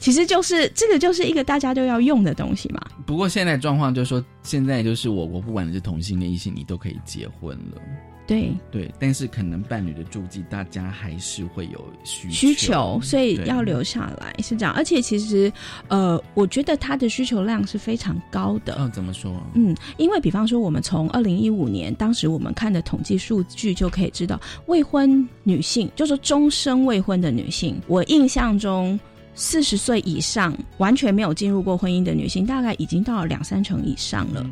[0.00, 2.80] 其实就是这个，就是一个大家都要用的东西嘛。
[3.06, 7.80] 不过现在状况就是说，现在就是我我不管你是同性恋异性，你都可以结婚了。
[8.26, 14.72] 对对，但是可能伴侣的注记，大家还是会有需需求，所以要留下来是这样。
[14.72, 15.52] 而且其实，
[15.88, 18.76] 呃，我觉得他的需求量是非常高的。
[18.78, 19.42] 嗯，怎么说？
[19.54, 28.98] 嗯，因为比方说，我们从二零一五年当时我们看的统计数据就可以知道，未婚女性，就是终身未婚的女性，我印象中。
[29.34, 34.44] 四十岁以上完全没有进入过婚姻的女性，大概已经到了两三成以上了。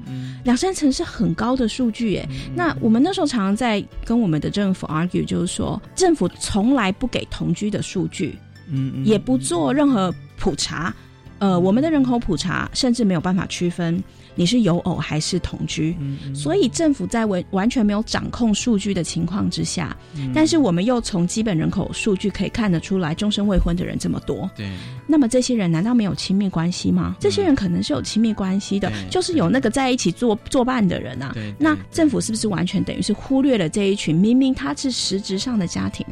[0.45, 2.29] 两三成是很高的数据耶。
[2.55, 8.39] 那我们那时候常常在跟我们的政府 argue，就是说政府从来不给同居的数据，
[8.69, 10.95] 嗯嗯也不做任何普查。
[11.39, 14.03] 呃，我们的人口普查甚至没有办法区分
[14.35, 24.71] 你是有偶还是同居，嗯所以政府在完完全没有掌控数据的情况之下，嗯但是我们又从基本人口数据可以看得出来，终身未婚的人这么多，对，
[25.09, 27.17] 那么这些人难道没有亲密关系吗？
[27.19, 31.35] 这些人可能是有亲密关系的，就是有那个在一起作作伴的人啊。
[31.59, 36.07] 那政府是不是完全等于是忽略了这一群明明他是实质上的家庭，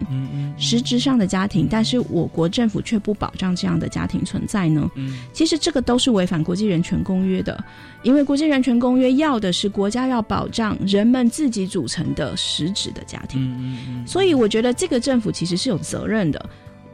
[0.58, 4.90] 实质上的家庭，但是我国政府却不保障这样的家庭存在呢？
[5.16, 7.62] 嗯其实这个都是违反国际人权公约的，
[8.02, 13.42] 因为国际人权公约要的是国家要保障人们自己组成的实质的家庭。
[13.42, 16.48] 嗯嗯所以我觉得这个政府其实是有责任的。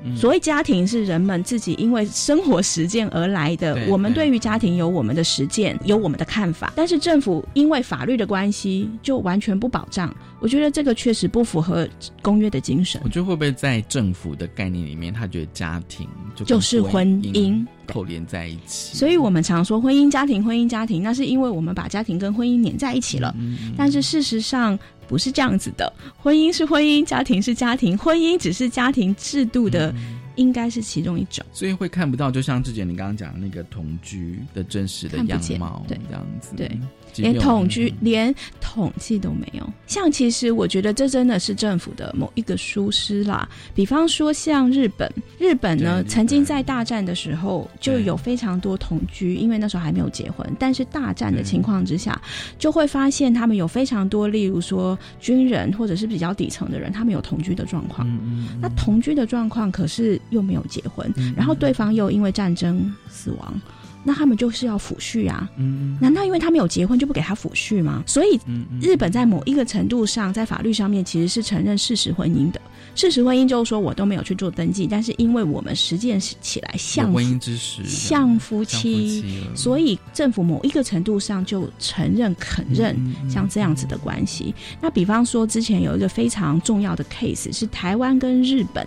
[0.04, 0.16] 嗯。
[0.16, 4.32] 所谓家庭是人们自己因为生活实践而来的，我们对。
[4.32, 10.10] 于家庭有我们的实践，有我们的看法，但是政府因为法律的关系就完全不保障，
[10.40, 11.86] 我觉得这个确实不符合
[12.22, 12.98] 公约的精神。
[13.04, 13.08] 我。
[13.10, 23.36] 觉得会不会在政府的概念里面，他觉得家庭就就是婚姻扣连在一起，所以我们常说婚姻家庭，婚姻家庭，那是因为我们把家庭跟婚姻连在一起了。
[23.38, 23.74] 嗯。
[23.76, 24.78] 但是事实上
[25.12, 29.94] 不是这样子的，婚姻是婚姻，家庭是家庭，婚姻只是家庭制度的，
[30.36, 31.44] 应该是其中一种。
[31.52, 36.80] 所以会看不到，就像志杰你刚刚讲的那个同居的真实的样貌，对这样子，对，
[37.16, 39.68] 连统计连统计都没有。
[39.86, 43.48] 像其实我觉得这真的是政府的某一个疏失啦。
[43.74, 50.46] 比方说像日本，日本呢曾经在大战的时候就有非常多同居，因为那时候还没有结婚。
[50.58, 52.20] 但是大战的情况之下，
[52.58, 58.08] 就会发现他们有非常多，例如说军人或者是比较底层的人，他们有同居的状况。
[58.08, 63.60] 嗯那同居的状况可是又没有结婚，然后对方又因为战争死亡。
[64.04, 68.02] 那他们就是要抚恤啊，嗯难道因为他没有结婚就不给他抚恤吗？
[68.06, 72.60] 所以嗯日本在某一个程度上，在法律上面其实是承认事实婚姻的。
[72.94, 79.24] 事实婚姻就是说我都没有去做登记，但是因为我们实践起来像婚姻之实，像夫妻
[79.54, 84.54] 所以政府某一个程度上就承认、肯认嗯像这样子的关系。
[84.80, 88.86] 那比方说，之前有一个非常重要的 case 是台湾跟日本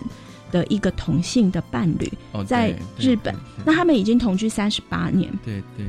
[0.56, 3.34] 的一个同性的伴侣哦，在日本，
[3.64, 5.30] 那他们已经同居三十八年。
[5.44, 5.84] 对对，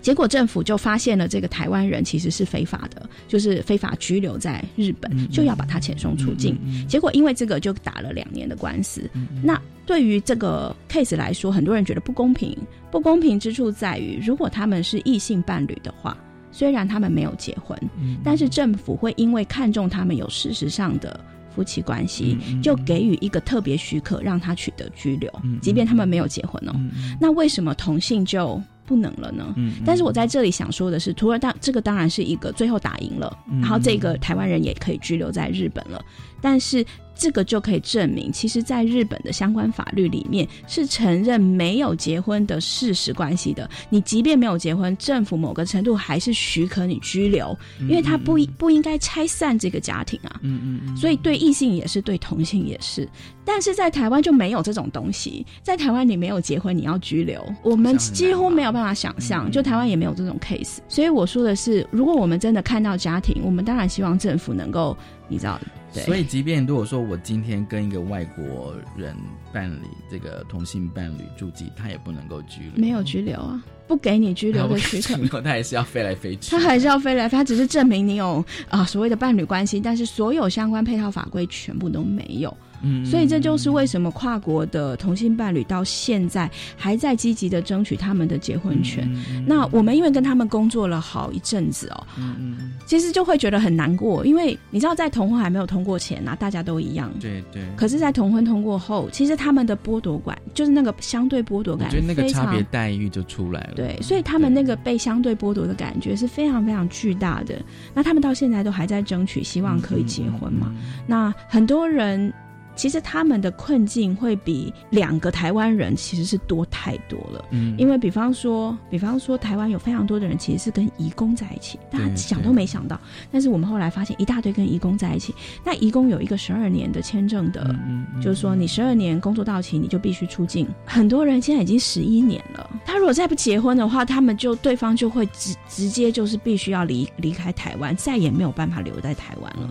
[0.00, 6.56] 结果政府就发现了这个台湾人其实是非法的，就是非法拘留在日本，就要把他遣送出境。
[6.86, 9.10] 结果因为这个就打了两年的官司。
[9.42, 12.56] 那对于这个 case 来说，很多人觉得不公平。
[12.90, 16.16] 不公平之处在于，如果他们是异性伴侣的话，
[16.52, 17.78] 虽然他们没有结婚，
[18.24, 21.20] 但是政府会因为看中他们有事实上的
[21.58, 25.28] 夫妻关系，就给予一个特别许可，让他取得居留，
[25.60, 26.72] 即便他们没有结婚哦。
[27.20, 28.62] 那为什么同性就？
[28.86, 29.52] 不能了呢。
[29.56, 36.02] 嗯，但是我在这里想说的是，除了当这个当然是一个最后打赢了，然后这个台湾人也可以居留在日本了，
[36.40, 36.86] 但是。
[37.18, 43.68] 这个就可以证明，其实，在日本的相关法律里面是承认没有结婚的事实关系的。
[43.90, 50.38] 你即便没有结婚，政府某个程度还是许可你居留，因为他不不应该拆散这个家庭啊。
[50.42, 50.96] 嗯嗯嗯。
[50.96, 53.08] 所以对异性也是，对同性也是。
[53.44, 60.78] 但是在台湾就没有这种东西，在台湾你没有结婚，你要拘留，我们几乎没有办法想象，就台湾也没有这种 case。
[60.86, 64.96] 所以我说的是，如果我们真的看到家庭，我们当然希望政府能够，
[65.26, 65.58] 你知道。
[66.04, 69.14] 所以，即便如果说我今天跟一个外国人
[69.52, 82.56] 办理这个同性伴侣住记，他也不能够拘留，没有拘留啊，不给你拘留的许可，他还是要飞来飞去，他还是要飞来飞，他只是证明你有啊所谓的伴侣关系，但是所有相关配套法规全部都没有。
[82.82, 89.08] 嗯，所以这就是为什么跨国的同性伴侣到现在还在积极的争取他们的结婚权。
[89.46, 97.62] 那我们因为跟他们工作了好一阵子哦，嗯嗯，其实就会觉得很难过，因为你知道，在同婚还没有通过前啊，大家都一样，对对。
[97.76, 103.72] 可是，在同婚通过后，其实他们的剥夺感，就是那个相对剥夺感，我觉得那个差别待遇就出来了。
[103.76, 107.60] 对，所以他们那个被相对剥夺的感觉是非常非常巨大的。
[107.94, 110.72] 那他们到现在都还在争取，希望可以结婚嘛？
[111.06, 112.32] 那很多人。
[112.78, 117.44] 其实他们的困境会比两个台湾人其实是多太多了。
[117.50, 122.98] 嗯，因为比方说，比方说台湾有非常多的人其实是跟移工在一起，大家想都没想到。
[123.32, 125.34] 但是我们后来发现一大堆跟移工在一起。
[125.64, 127.74] 那移工有一个十二年的签证的，
[128.22, 130.68] 就是说你十二年工作到期你就必须出境。
[130.86, 139.68] 很多人现在已经十一年了，他如果再不结婚的话，他们就对方就会直直接就是必须要离离开台湾，再也没有办法留在台湾了。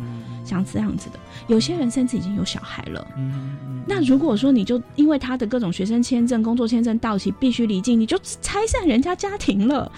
[0.47, 3.05] 像这样子的，有些人甚至已经有小孩了。
[3.17, 9.91] 嗯，那如果说你就因为他的各种学生签证、工作签证到期必须离境，你就拆散人家家庭了。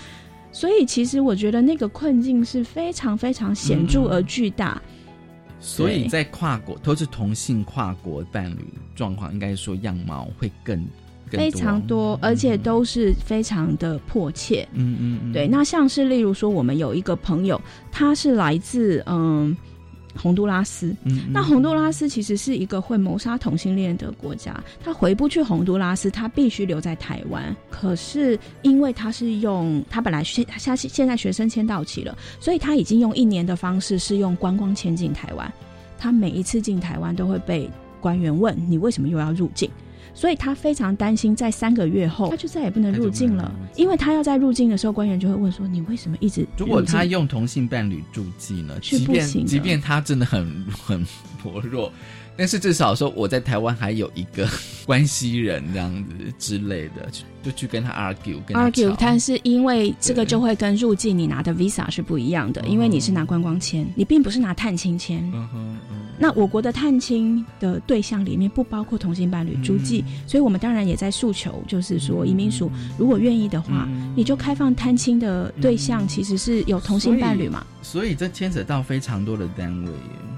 [0.51, 4.81] 所以其实我觉得那个困境是非常非常显著而巨大。
[5.59, 10.87] 所以在跨国都是同性跨国伴侣状况，应该说样貌会更
[11.29, 14.67] 非常多，而且都是非常的迫切。
[14.73, 15.47] 嗯嗯，对。
[15.47, 19.55] 那像是例如说，我们有一个朋友，他是来自嗯。
[20.15, 20.95] 洪都拉斯，
[21.31, 24.61] 那洪都拉斯其实是一个会谋杀同性恋的国家。
[24.83, 27.55] 他回不去洪都拉斯，他必须留在台湾。
[27.69, 35.51] 可是因为他是用他本来现他现在学生签到期了，所以他已经用一年的方式是用观光签进台湾。
[35.97, 37.69] 他每一次进台湾都会被
[38.01, 39.69] 官员问你为什么又要入境。
[40.19, 48.77] 所以他非常担心，在三个月后他就再也不能入境了，因为他要在入境的时候，官员就会问说：“你为什么一直？”如果他用同性伴侣助记呢？
[48.81, 50.45] 是不行即便他真的很
[50.85, 51.05] 很
[51.41, 51.89] 薄弱。
[52.39, 54.47] 但是至少说我在台湾还有一个
[54.87, 57.09] 关系人这样子之类的，
[57.43, 58.95] 就去跟他 argue，跟 argue。
[58.97, 65.19] 但是因为这个就会跟入境你拿的 visa 是不一样的，因为你是拿观光签，你并不是拿探亲签。
[65.33, 65.97] 嗯哼嗯。
[66.17, 73.85] 那我国的探亲的对象里面不包括同性伴侣租记，所以我们当然也在诉求，就是说移民署如果愿意的话，
[74.15, 77.67] 你就开放探亲的对象其实是有同性伴侣嘛。
[77.81, 79.91] 所以这牵扯到非常多的单位。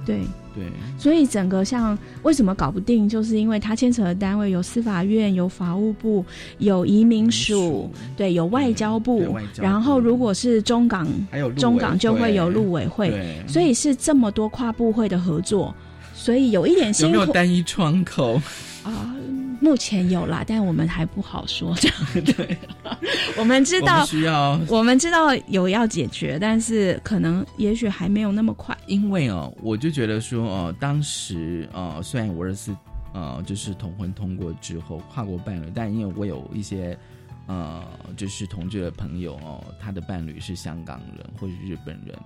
[0.03, 0.21] 对。
[0.53, 0.63] 对，
[0.97, 6.25] 所以整个像为什么搞不定，就是因为它牵扯的单位有司法院、有法务部、
[6.57, 15.73] 有移民署，对，有外交部，然后如果是中港，还有中港就会有陆委会，所以是这么多跨部会的合作，
[16.13, 17.13] 所以有一点辛苦。
[17.13, 18.41] 有没有单一窗口？
[18.83, 19.15] 啊？
[19.61, 21.73] 目前有啦，但我们还不好说。
[21.75, 21.97] 这样
[22.35, 22.57] 对，
[23.37, 28.75] 我们知道需要，我们知道有要解决，但是可能也许还没有那么快。
[28.87, 32.75] 因为哦，我就觉得说哦，当时呃，虽然我儿子
[33.13, 36.97] 呃就是同婚通过之后跨国伴侣，但因为我有一些
[37.45, 37.83] 呃
[38.17, 42.17] 就是同居的朋友哦，他的伴侣是香港人或者日本人，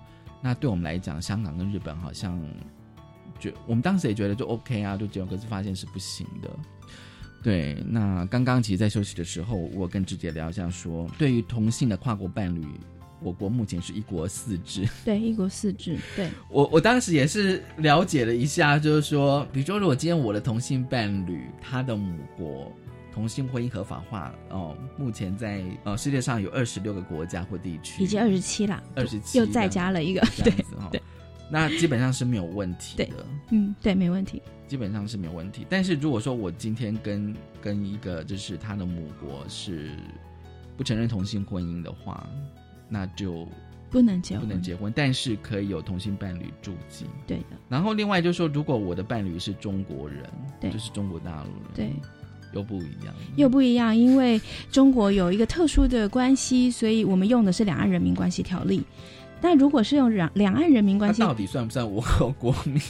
[0.42, 2.42] 那对我们来讲，香港跟日本好像
[3.38, 6.50] 觉我们当时也觉得就 OK 啊，就结果可是发现是不行的。
[7.46, 12.66] 对，那刚刚其实，在休息的时候，我跟志杰聊一下，说对于同性的跨国伴侣，
[13.22, 14.84] 我国目前是一国四制。
[15.06, 15.96] 对，一国四制。
[16.16, 22.72] 对，我我当时也是了解了一下，就是说，比如说，如果今天我的同性伴侣他的母国
[23.14, 31.00] 同性婚姻合法化哦，目前在呃世界上有二十六个国家或地区，已经二十七了，二十七又再加了一个，这样子哈、对，
[31.50, 33.08] 那基本上是没有问题的，
[33.52, 35.66] 嗯，对，没问题，基本上是没有问题。
[35.70, 39.91] 但是如果说我今天跟跟一个就是他的母国是
[40.76, 42.28] 不承认同性婚姻的话，
[42.89, 43.48] 那就
[43.91, 47.08] 不能结婚，不能结婚，但是可以有同性伴侣住进。
[47.28, 47.58] 对的。
[47.70, 50.24] 然后另外就是说，如果我的伴侣是中国人，
[50.60, 51.91] 对，就是中国大陆人，对，
[52.54, 54.41] 又不一样，又不一样，因为
[54.72, 58.80] 中国有一个特殊的关系，所以我们用的是《两岸人民关系条例》。
[59.42, 62.82] 但如果是用两两岸人民关系，到底算不算我国国民？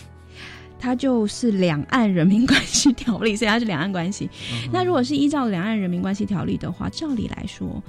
[0.80, 4.30] 它就是《两岸人民关系条例》，所以它是两岸关系。
[4.52, 7.82] 嗯、那如果是依照《两岸人民关系条例》的话，照理来说。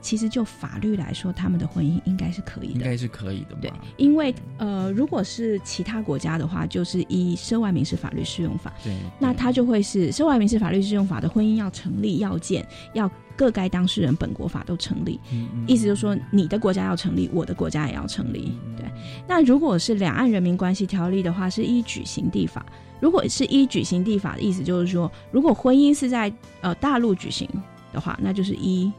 [0.00, 3.56] 其实就法律来说，他们的婚姻应该是可以的，应该是可以的。
[3.60, 15.18] 对，因为呃，如果是其他国家的话，就是依《涉外民事法律适用法》，对，那它就会是《涉外民事法律适用法》的婚姻要成立要件，要各该当事人本国法都成立。
[15.66, 18.52] 意思就是说，你的国家要成立，我的国家也要成立。
[18.76, 18.84] 对，
[19.26, 22.66] 那如果是《两岸人民关系条例》的话，是依举行地法。
[23.00, 26.30] 如果是依举行地法的意思，就是说，如果婚姻是在
[26.60, 27.48] 呃大陆举行
[27.92, 28.92] 的话，那就是依。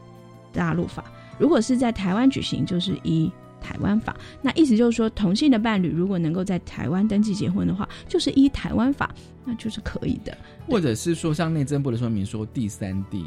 [0.52, 1.04] 大陆法，
[1.38, 3.30] 如果是在台湾举行，就是依
[3.70, 4.16] 台湾法。
[4.42, 9.14] 那意思就是说，同性的伴侣如果能够在台湾登记结婚的话，就是依台湾法，
[9.44, 10.36] 那就是可以的。
[10.66, 13.24] 或者是说，像内政部的说明说，第三地，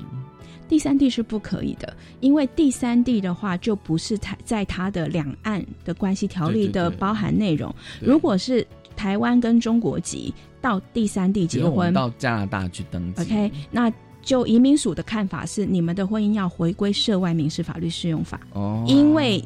[0.68, 7.74] 第三地是不可以的，因为第三地的话就不是台在它的两岸的关系条例的包含内容。
[8.02, 8.68] 如果是
[8.98, 13.92] 台湾跟中国籍到第三地结婚，到加拿大去登记，OK，那。
[14.26, 19.44] 就移民署的看法是，你们的婚姻要回归涉外民事法律适用法，哦，因为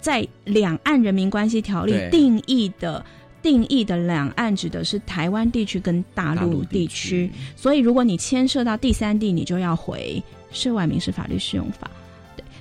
[0.00, 3.04] 在两岸人民关系条例定义的
[3.42, 11.90] 定义的两岸指的是台湾地区跟大陆地区，所以如果你牵涉到第三地，你就要回涉外民事法律适用法。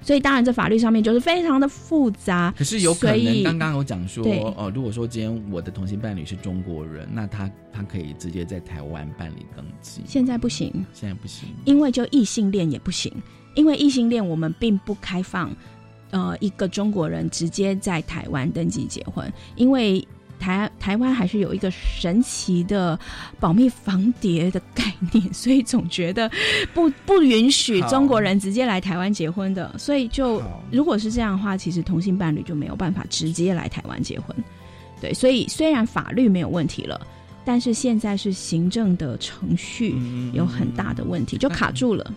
[0.01, 2.51] 所以当然，这法律上面就是非常的复杂。
[2.57, 10.01] 可是有可能，刚刚有讲说，哦、呃，如果说今天我的同性伴侣是中国人，那他他可以直接在台湾办理登记。
[10.07, 13.13] 现在不行，现在不行，因为就异性恋也不行，
[13.55, 15.51] 因为异性恋我们并不开放，
[16.11, 20.05] 呃，一个中国人直接在台湾登记结婚，因为。
[20.41, 22.97] 台台湾还是有一个神奇的
[23.41, 26.31] 保密防谍的概念，所以总觉得
[26.73, 29.77] 不 不允许中国人直接来台湾结婚的。
[29.77, 30.41] 所以就
[30.71, 34.33] 如果是这样的话，其实同性伴侣就没有办法直接来台湾结婚。
[35.01, 37.05] 对，所以虽然法律没有问题了，
[37.43, 39.93] 但是现在是行政的程序
[40.31, 42.13] 有很大的问题，就卡住了。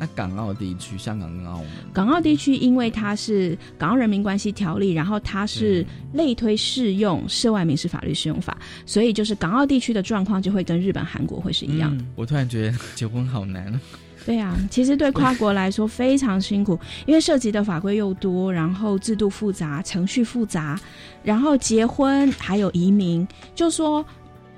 [0.00, 5.84] 那港澳地区，香港跟澳门，港澳地区因为它是《港澳人民关系条例》，然后它是
[6.14, 11.94] 类推适用《涉外民事法律适用法》，所以就是港澳地区的状况就会跟日本、韩国会是一样。
[11.98, 13.78] 嗯、我突然觉得 结婚好难。
[14.24, 20.80] 对啊，其实对跨国来说非常辛苦，因为涉及的法规又多，然后制度复杂、程序复杂，
[21.22, 24.02] 然后结婚还有移民，就说。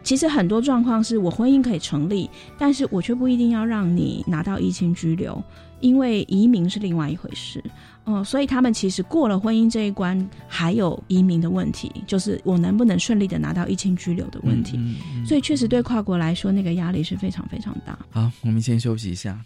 [0.03, 2.28] 其实很多状况是我婚姻可以成立，
[2.59, 5.42] 但是我却不一定要让你拿到疫情居留，
[5.80, 7.62] 因为移民是另外一回事。
[8.05, 14.76] 嗯，所以他们其实过了婚姻这一关，还有移民的问题，就是我能不能顺利的拿到疫情居留的问题。
[14.76, 17.96] 嗯嗯、所以确实对跨国来说，那个压力是非常非常大。
[18.11, 19.38] 好，我们先休息一下。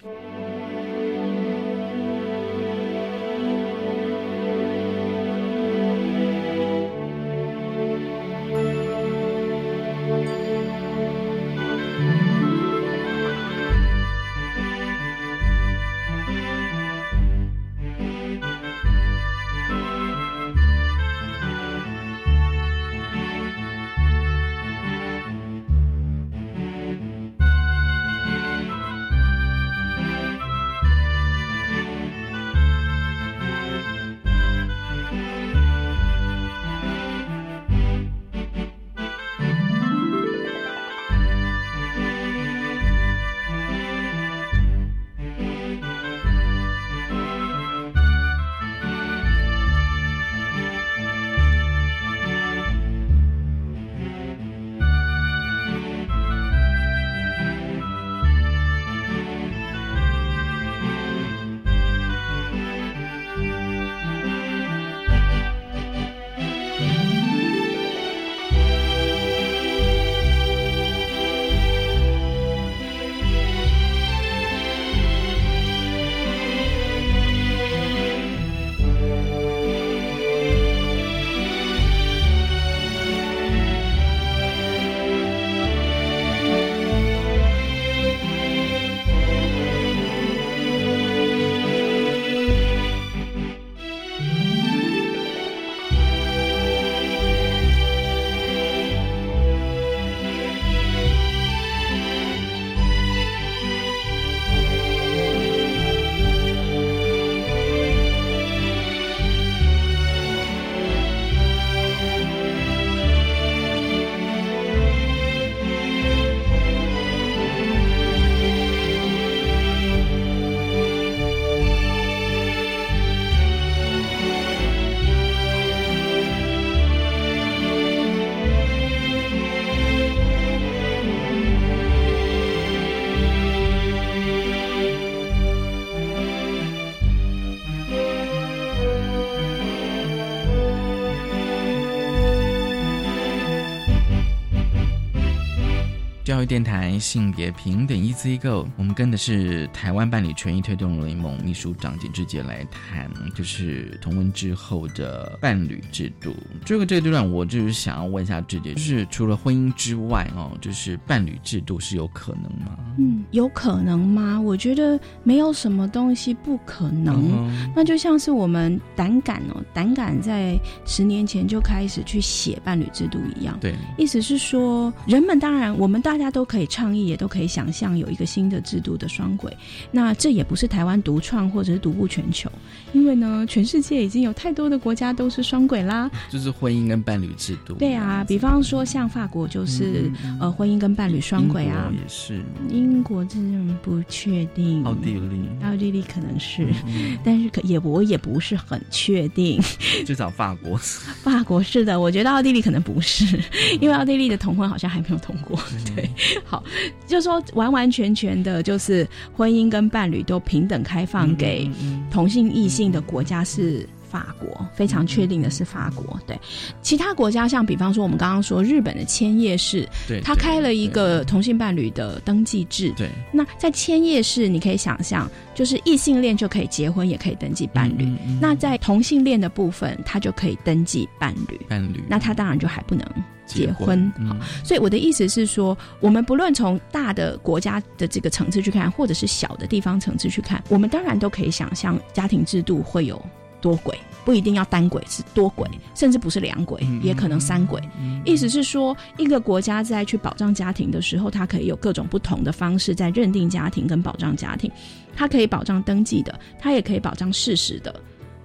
[146.37, 156.37] 教育电台性别平等一次一 Go，我们跟的是台湾伴侣权益推动联盟秘书长简志杰来谈，就是同婚之后的伴侣制度。
[156.63, 162.77] 这个这个阶段，我就是想要问一下志杰，就是除了婚姻之外哦，就是伴侣制度是有可能吗？
[162.99, 164.41] 嗯，有可能吗？
[164.41, 167.15] 我觉得没有什么东西不可能。
[167.33, 173.59] 嗯那就像是我们胆敢哦，胆敢在十年前就开始去写伴侣制度一样。
[173.61, 179.55] 对，意思是说，人们当然，我们大家都可以倡议，也都可以想象有一个新的制度的双轨。
[179.91, 182.51] 那这也不是台湾独创或者是独步全球，
[182.93, 186.11] 因为呢，全世界已经有太多的国家都是双轨啦。
[186.31, 187.75] 就是婚姻跟伴侣制度。
[187.75, 192.41] 对啊，比方说像法国就是、呃婚姻跟伴侣双轨啊也是，
[192.87, 199.61] 英国这种不确定，奥地利，奥地利可能是，嗯 但是可也我也不是很确定。
[200.07, 200.77] 就找法国。
[201.23, 203.39] 法国是的，我觉得奥地利可能不是，
[203.81, 205.59] 因为奥地利的同婚好像还没有通过。
[205.95, 206.09] 对，
[206.45, 206.63] 好，
[207.07, 209.07] 就说完完全全的，就是
[209.37, 211.69] 婚姻跟伴侣都平等开放给
[212.11, 213.87] 同性异性的国家是。
[214.17, 216.39] 法国非常确定的是法国，对。
[216.81, 233.05] 其他国家像比方说我们刚刚说日本的千叶市，对它开了一个同性伴侣的登记制，对，那在千叶市你可以想象，就是异性恋就可以结婚，也可以登记伴侣，嗯那在同性恋的部分，他就可以登记伴侣，伴侣，那他当然就还不能
[233.45, 233.71] 结。
[233.71, 234.11] 婚。
[234.27, 243.23] 好，所以我的意思是说，我们不论从大的国家的这个层次去看，或者是小的地方层次去看，我们当然都可以想象家庭制度会有
[243.67, 247.83] 多轨，不一定要单轨，是多轨，甚至不是两轨，也可能三轨。
[248.25, 254.71] 意思是说，一个国家在去保障家庭的时候，它可以有各种不同的方式在认定家庭跟保障家庭。
[255.17, 257.93] 它可以保障登记的，它也可以保障事实的。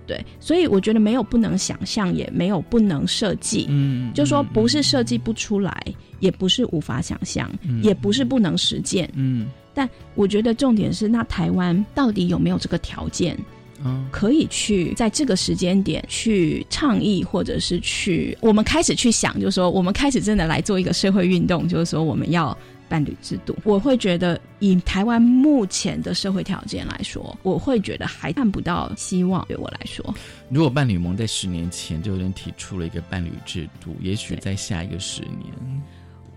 [0.08, 3.68] 对，所以我觉得没有不能想象，也没有不能设计。
[3.70, 5.80] 嗯，就说不是设计不出来，
[6.20, 9.08] 也不是无法想象，嗯也不是不能实践。
[9.14, 13.38] 嗯，但我觉得重点是，那台湾到底有没有这个条件？
[13.84, 22.58] 嗯可以去在这个时间点去倡议，或者是去我们开始去想，就是说我们开始真的来做一个社会运动，就是说我们要
[22.90, 23.58] 伴侣制度。
[23.64, 29.46] 我会觉得以台湾目前的社会条件来说，我会觉得还看不到希望。
[29.48, 30.14] 对我来说，
[30.50, 35.82] 如果伴侣盟在十年前就有人提出了一个伴侣制度，也许在下一个十年，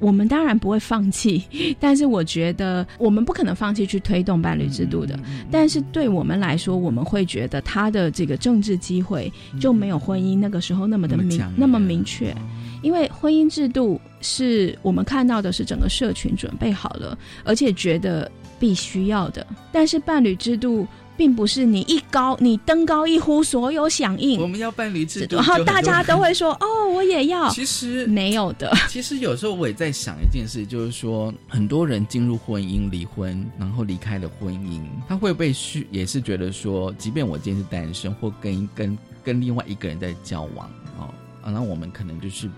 [0.01, 1.45] 我们当然不会放弃，
[1.81, 5.19] 但是我觉得我们不可能放弃去推动伴侣制度的。
[5.51, 12.35] 但是对我们来说，我们会觉得他的这个政治机会就没有婚姻那个时候那么的明那么明确，
[12.83, 19.47] 因为婚姻制度是我们看到的是整个社群准备好了，而且觉得必须要的。
[19.73, 20.87] 但是伴侣制度。
[21.17, 24.41] 并不是你一高，你登高一呼，所有响应。
[24.41, 27.49] 我们要伴侣制度，然后大家都会说：“哦，我也要。
[27.55, 28.73] ”其实没有的。
[28.89, 41.13] 其实有时候我也在想一件事，就是说很多人进入婚姻、离婚，然后离开了婚姻，他会不会需也是觉得说，即便我今天是单身，或跟跟跟另外一个人在交往哦，
[41.43, 42.49] 啊，那我们可能就是。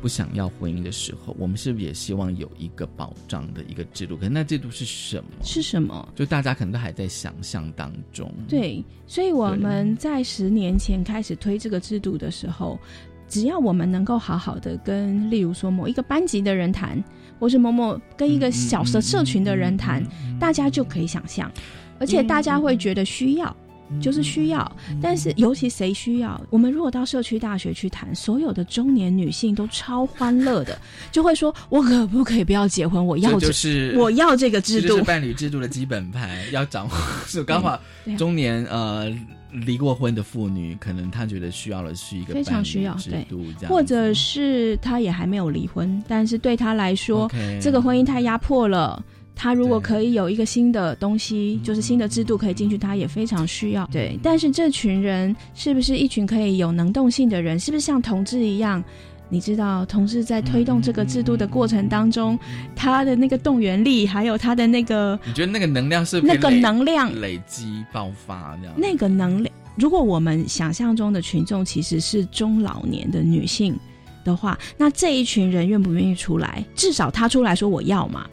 [0.00, 4.16] 不想要婚姻的时候，我们是不是也希望有一个保障的一个制度？
[4.16, 5.24] 可是那制度是什么？
[5.42, 6.08] 是什么？
[6.14, 8.32] 就大家可能都还在想象当中。
[8.48, 12.78] 对，所以我们在十年前开始推这个制度的时候，
[13.26, 17.02] 只要我们能够好好的跟，例如说某一个班级的人谈，
[17.40, 20.02] 或是某某跟一个小社社群的人谈，
[20.38, 21.50] 大家就可以想象，
[21.98, 23.56] 而且大家会觉得需要。
[24.00, 24.70] 就是需要，
[25.00, 26.40] 但是尤其谁需要？
[26.50, 30.78] 我们如果到社区大学去谈，所有的中年女性都超欢乐的，
[31.12, 33.04] 就会说：“我可不可以不要结婚？
[33.04, 36.92] 我要这就是我要这个制度，是伴侣制度的基本盘，要掌握。
[37.26, 37.80] 是刚好
[38.18, 39.12] 中年呃
[39.52, 47.30] 离过婚的妇女，可能她觉得需要的是一个非常需要制度，这样或者是她也还没有离婚，但是对她来说
[47.60, 49.02] 这个婚姻太压迫了。
[49.36, 53.86] 他如果可以有一个新的东西，就是新的制度可以进去，他也非常需要。
[53.92, 57.60] 对，但是这群人是不是一群可以有能动性的人？
[57.60, 58.82] 是不是像同志一样？
[59.28, 62.38] 你知道，同志在推动这个制度的过程当中，
[62.76, 68.74] 他的那个动员力，还有他的那个，你觉得那个能量是那个能量累积爆发这样？
[68.76, 73.76] 那个能量，如果我们想象中的群众其实是中老年的女性
[74.24, 76.64] 的话，那这一群人愿不愿意出来？
[76.76, 78.26] 至少他出来说我要嘛。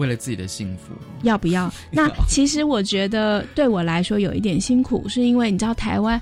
[0.00, 0.94] 为了自己的幸福，
[1.24, 1.70] 要不要？
[1.92, 6.18] 那其实我觉得对我来说有一点辛苦，是因为你知道台湾，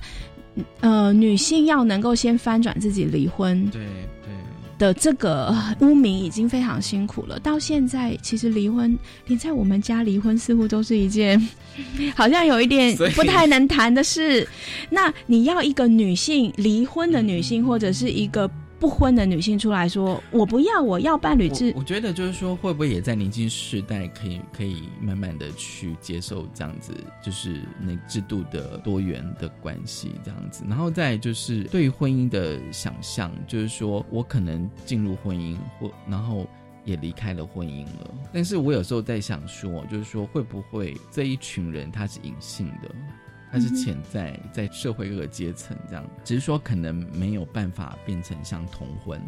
[0.81, 3.81] 呃，女性要能够先翻转自己离婚，对
[4.25, 4.33] 对
[4.79, 7.39] 的这个污名已经非常辛苦了。
[7.39, 11.41] 到现在，其实离婚连在我们家离婚似乎都是一件
[12.17, 14.45] 好像有一点不太能谈的事。
[14.91, 18.51] 那你要一个女性离婚的女性，或者是一个。
[18.79, 36.47] 不婚的女性出来说：“我不要，我要伴侣制。”我觉得就是说，会不会也在年轻世代可以可以慢慢的去接受这样子，就是那制度的多元的关系这样子，然后再就是对婚姻的想象，就是说我可能进入婚姻或然后
[36.85, 42.89] 也离开了婚姻了，但是我有时候在想说，就是说会不会这一群人他是隐性的？
[43.53, 49.21] 它是潜在在社会各个阶层这样，只是说可能没有办法变成像同婚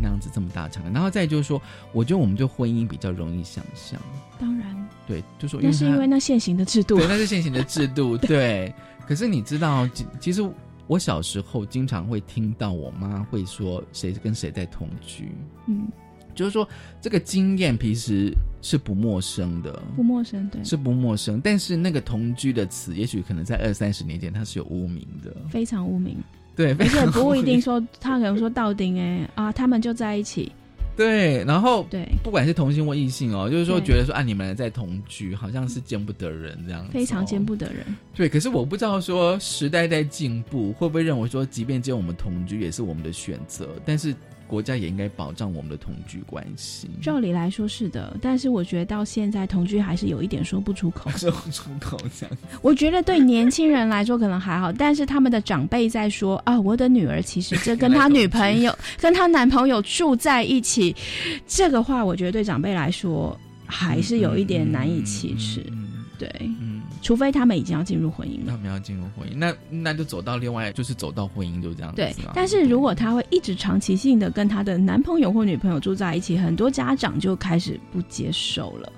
[0.00, 0.84] 那样子这么大场。
[0.92, 1.60] 然后再就是说，
[1.92, 4.00] 我觉得我们对婚姻比较容易想象。
[4.38, 8.72] 当然，对，就说那是因为那现行的制度，对，那是现行的制度， 对。
[9.06, 10.42] 可是你知道，其实
[10.86, 15.32] 我小时候经常会听到我妈会说谁跟谁在同居，
[15.66, 15.88] 嗯。
[16.34, 16.68] 就是说，
[17.00, 18.32] 这个经验其实
[18.64, 21.38] 是不陌生的，不陌生，对，是不陌生。
[21.38, 26.16] 但是那个同居的词，也许可能在二三十年前它是有污名的，非常污名。
[26.56, 30.50] 对，而且不一定说 他可能说到丁哎啊，他们就在一起。
[30.96, 37.84] 对，然后对，不管是同性或异性哦，就是说觉得说啊，你们在同居，好像是见不得人这样，非常见不得人。
[38.14, 44.14] 对，可是我不知道说时代在进步，会不会认为说，即便只有我们同居，也是我们的选择，但是。
[44.46, 46.88] 国家也应该保障我们的同居关系。
[47.02, 51.10] 照理来说是的，但是我觉得到现在同居还是有一点说不出口。
[51.16, 52.36] 说不出口这样。
[52.62, 60.94] 我觉得对年轻人来说可能还好，但是他们的长辈在说啊，我的女儿其实这跟她女朋友、 跟她男朋友住在一起，
[61.46, 65.64] 这个话我觉得对长辈来说还是有一点难以启齿。
[66.18, 66.28] 对。
[67.04, 71.96] 除非他们已经要进入婚姻了，他们要进入婚姻，那那就走到另外，就是走到婚姻就这样子。
[71.96, 78.90] 对，但是如果他会一直长期性的跟他的男朋友或女朋友住在一起，很多家长就开始不接受了。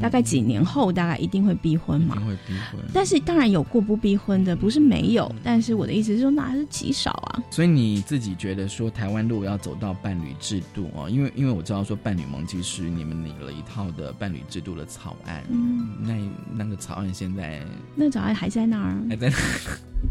[0.00, 2.14] 大概几年后，大概一定会逼婚嘛？
[2.16, 2.80] 一定会逼婚。
[2.92, 5.32] 但是当然有过不逼婚的，不是没有。
[5.42, 7.42] 但是我的意思是说，那还是极少啊。
[7.50, 15.42] 所以你自己觉得说，台湾如果要走到伴侣制度啊，因为因为我知道说，伴侣盟其实你们拟了一套的伴侣制度的草案。
[15.50, 17.60] 嗯，那那个草案现在
[17.94, 19.36] 那草案还在那儿，还在那。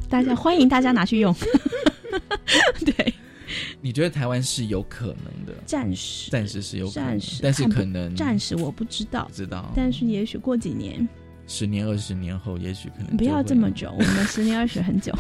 [0.10, 1.34] 大家欢迎大家拿去用。
[2.86, 3.15] 对。
[3.82, 5.54] 你觉得台湾是有可能的？
[5.66, 11.08] 暂时，暂时是有，暂时，但是可能暂时我不知道，知道，但是也许过几年，
[11.48, 15.14] 十年、二十年后，也许可能不要这么久，我们十年、二十很久，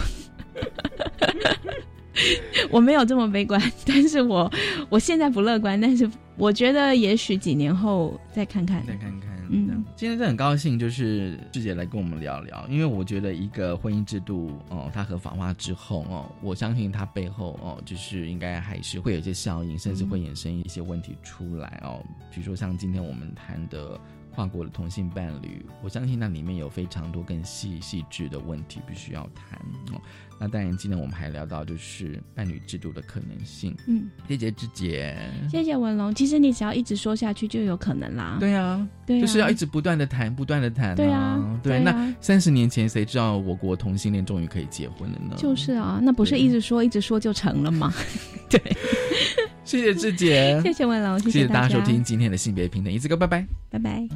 [2.72, 4.52] 我没有这么悲观，但是我
[4.90, 9.36] 我现在不乐观，但是我觉得也许几年后再看看，再看看。
[9.52, 23.98] 嗯，今天真的很高兴，就是志姐来跟我们聊聊，因为我觉得一个婚姻制度哦，它合法化之后哦，我相信它背后哦，就是应该还是会有一些效应，甚至会衍生一些问题出来哦，比如说像今天我们谈的。
[24.36, 29.58] 跨国的同性伴侣，我相信那里面有非常多更细细致的问题必须要谈
[29.93, 30.02] 哦。
[30.40, 33.76] 那当然，今天我们还聊到就是伴侣制度的可能性。
[33.88, 35.18] 嗯，谢谢志杰，
[35.50, 36.14] 谢谢文龙。
[36.14, 38.38] 其实你只要一直说下去，就有可能啦。
[38.40, 40.96] 对啊，对，就是要一直不断的谈，不断的谈。
[40.96, 41.80] 对啊，对。
[41.80, 45.36] 那三十年前，谁知道我国同性恋终于可以结婚了呢？
[45.38, 47.94] 就是啊，那不是一直说一直说就成了吗？
[48.50, 48.62] 对。
[49.64, 54.08] 谢谢志杰，谢谢文龙，谢谢大家收听今天的性别平等，一次哥，拜拜，拜拜。